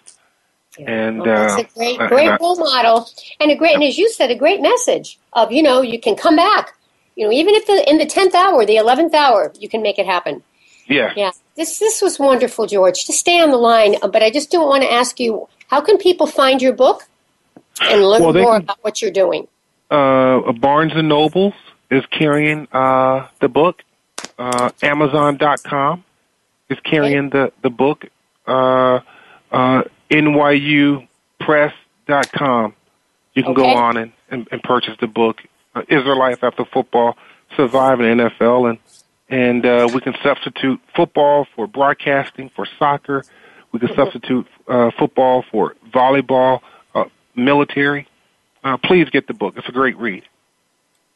And 0.79 1.23
well, 1.23 1.27
that's 1.27 1.55
uh, 1.55 1.61
a 1.61 1.79
great, 1.79 1.99
great 2.09 2.29
I, 2.29 2.37
role 2.37 2.57
model, 2.57 3.09
and 3.41 3.51
a 3.51 3.57
great, 3.57 3.75
and 3.75 3.83
as 3.83 3.97
you 3.97 4.11
said, 4.11 4.31
a 4.31 4.35
great 4.35 4.61
message 4.61 5.19
of 5.33 5.51
you 5.51 5.63
know 5.63 5.81
you 5.81 5.99
can 5.99 6.17
come 6.17 6.37
back. 6.37 6.75
You 7.15 7.25
know, 7.25 7.33
even 7.33 7.55
if 7.55 7.67
the 7.67 7.89
in 7.89 7.97
the 7.99 8.05
tenth 8.05 8.35
hour, 8.35 8.67
the 8.67 8.77
eleventh 8.77 9.15
hour, 9.15 9.53
you 9.59 9.69
can 9.69 9.83
make 9.83 9.99
it 9.99 10.05
happen. 10.05 10.43
Yeah. 10.87 11.13
Yeah. 11.17 11.31
This 11.57 11.79
this 11.79 12.03
was 12.03 12.19
wonderful, 12.19 12.67
George. 12.67 13.05
To 13.05 13.13
stay 13.13 13.41
on 13.41 13.51
the 13.51 13.57
line, 13.57 13.97
but 14.03 14.23
I 14.23 14.31
just 14.31 14.51
don't 14.51 14.69
want 14.69 14.83
to 14.83 14.93
ask 14.93 15.19
you 15.19 15.49
how 15.69 15.81
can 15.81 15.97
people 15.97 16.27
find 16.27 16.61
your 16.61 16.75
book 16.75 17.09
and 17.81 18.03
learn 18.03 18.23
well, 18.23 18.33
more 18.35 18.53
can, 18.53 18.63
about 18.63 18.79
what 18.83 19.01
you're 19.01 19.11
doing. 19.11 19.49
Uh, 19.91 20.53
Barnes 20.53 20.93
and 20.95 21.09
Nobles 21.09 21.55
is 21.91 22.05
carrying 22.07 22.69
uh, 22.73 23.29
the 23.41 23.49
book. 23.49 23.83
Uh, 24.39 24.71
Amazon.com 24.83 26.05
is 26.69 26.79
carrying 26.81 27.31
the 27.31 27.53
the 27.63 27.71
book. 27.71 28.05
Uh, 28.47 29.01
uh, 29.51 29.83
NYUPress.com. 30.11 32.75
You 33.35 33.43
can 33.43 33.53
okay. 33.53 33.63
go 33.63 33.69
on 33.69 33.97
and, 33.97 34.13
and, 34.31 34.47
and 34.51 34.63
purchase 34.63 34.97
the 35.01 35.09
book. 35.09 35.43
Uh, 35.75 35.83
Is 35.89 36.05
there 36.05 36.17
life 36.17 36.43
after 36.43 36.65
football, 36.65 37.17
surviving 37.57 38.07
NFL, 38.07 38.71
and 38.71 38.79
and 39.29 39.67
uh, 39.67 39.89
we 39.93 40.01
can 40.01 40.15
substitute 40.23 40.81
football 40.95 41.49
for 41.57 41.67
broadcasting 41.67 42.49
for 42.55 42.65
soccer. 42.79 43.25
We 43.73 43.81
can 43.81 43.93
substitute 43.97 44.47
uh, 44.69 44.93
football 44.97 45.45
for 45.51 45.75
volleyball, 45.93 46.61
uh, 46.95 47.07
military. 47.35 48.07
Uh, 48.63 48.77
please 48.77 49.11
get 49.11 49.27
the 49.27 49.35
book. 49.35 49.55
It's 49.57 49.69
a 49.69 49.73
great 49.73 49.99
read. 49.99 50.23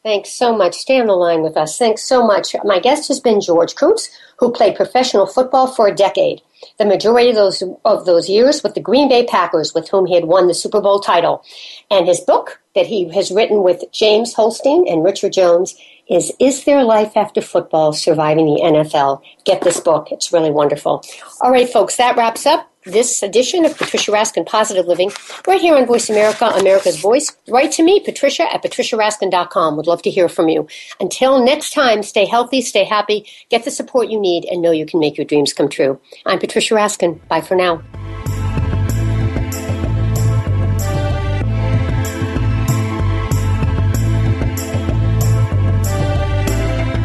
Thanks 0.03 0.33
so 0.33 0.57
much. 0.57 0.77
Stay 0.77 0.99
on 0.99 1.09
the 1.09 1.13
line 1.13 1.43
with 1.43 1.59
us. 1.59 1.77
Thanks 1.77 2.03
so 2.03 2.27
much. 2.27 2.57
My 2.65 2.79
guest 2.79 3.09
has 3.09 3.21
been 3.21 3.41
George 3.41 3.75
Koonce, 3.75 4.09
who 4.39 4.51
played 4.51 4.75
professional 4.75 5.27
football 5.27 5.67
for 5.67 5.89
a 5.89 5.95
decade. 5.95 6.41
The 6.79 6.87
majority 6.87 7.29
of 7.31 7.37
those 7.37 7.63
of 7.85 8.07
those 8.07 8.29
years 8.29 8.63
with 8.63 8.75
the 8.75 8.81
Green 8.81 9.11
Bay 9.11 9.27
Packers, 9.27 9.75
with 9.75 9.91
whom 9.91 10.07
he 10.07 10.15
had 10.15 10.25
won 10.25 10.47
the 10.47 10.55
Super 10.55 10.81
Bowl 10.81 11.01
title. 11.01 11.45
And 11.91 12.07
his 12.07 12.21
book 12.21 12.61
that 12.75 12.87
he 12.87 13.11
has 13.11 13.31
written 13.31 13.63
with 13.63 13.85
James 13.93 14.33
Holstein 14.33 14.89
and 14.89 15.05
Richard 15.05 15.35
Jones 15.35 15.77
is 16.09 16.33
Is 16.41 16.65
There 16.65 16.83
Life 16.83 17.17
After 17.17 17.43
Football 17.43 17.93
Surviving 17.93 18.47
the 18.47 18.63
NFL? 18.63 19.21
Get 19.45 19.63
this 19.63 19.81
book. 19.81 20.11
It's 20.11 20.33
really 20.33 20.51
wonderful. 20.51 21.05
All 21.43 21.51
right, 21.51 21.69
folks, 21.69 21.97
that 21.97 22.17
wraps 22.17 22.47
up 22.47 22.70
this 22.85 23.23
edition 23.23 23.65
of 23.65 23.77
Patricia 23.77 24.11
Raskin 24.11 24.47
Positive 24.47 24.87
Living 24.87 25.11
right 25.47 25.61
here 25.61 25.77
on 25.77 25.87
Voice 25.87 26.09
America, 26.09 26.47
America's 26.47 26.99
Voice. 26.99 27.37
Write 27.49 27.73
to 27.73 27.83
me, 27.83 28.01
Patricia 28.01 28.53
at 28.53 28.63
patriciaraskin.com. 28.63 29.77
Would 29.77 29.87
love 29.87 30.03
to 30.03 30.11
hear 30.11 30.29
from 30.29 30.49
you. 30.49 30.67
Until 30.99 31.45
next 31.45 31.73
time, 31.73 32.03
stay 32.03 32.27
healthy, 32.27 32.63
stay 32.63 32.85
happy, 32.85 33.27
get 33.49 33.65
the 33.65 33.71
support 33.71 34.09
you 34.09 34.21
need, 34.21 34.45
and 34.47 34.63
know 34.63 34.71
you 34.71 34.87
can 34.87 35.01
make 35.01 35.17
your 35.17 35.27
dreams 35.27 35.53
come 35.53 35.69
true. 35.69 36.01
I'm 36.27 36.39
Patricia 36.39 36.75
Raskin. 36.75 37.27
Bye 37.29 37.41
for 37.41 37.55
now. 37.55 37.83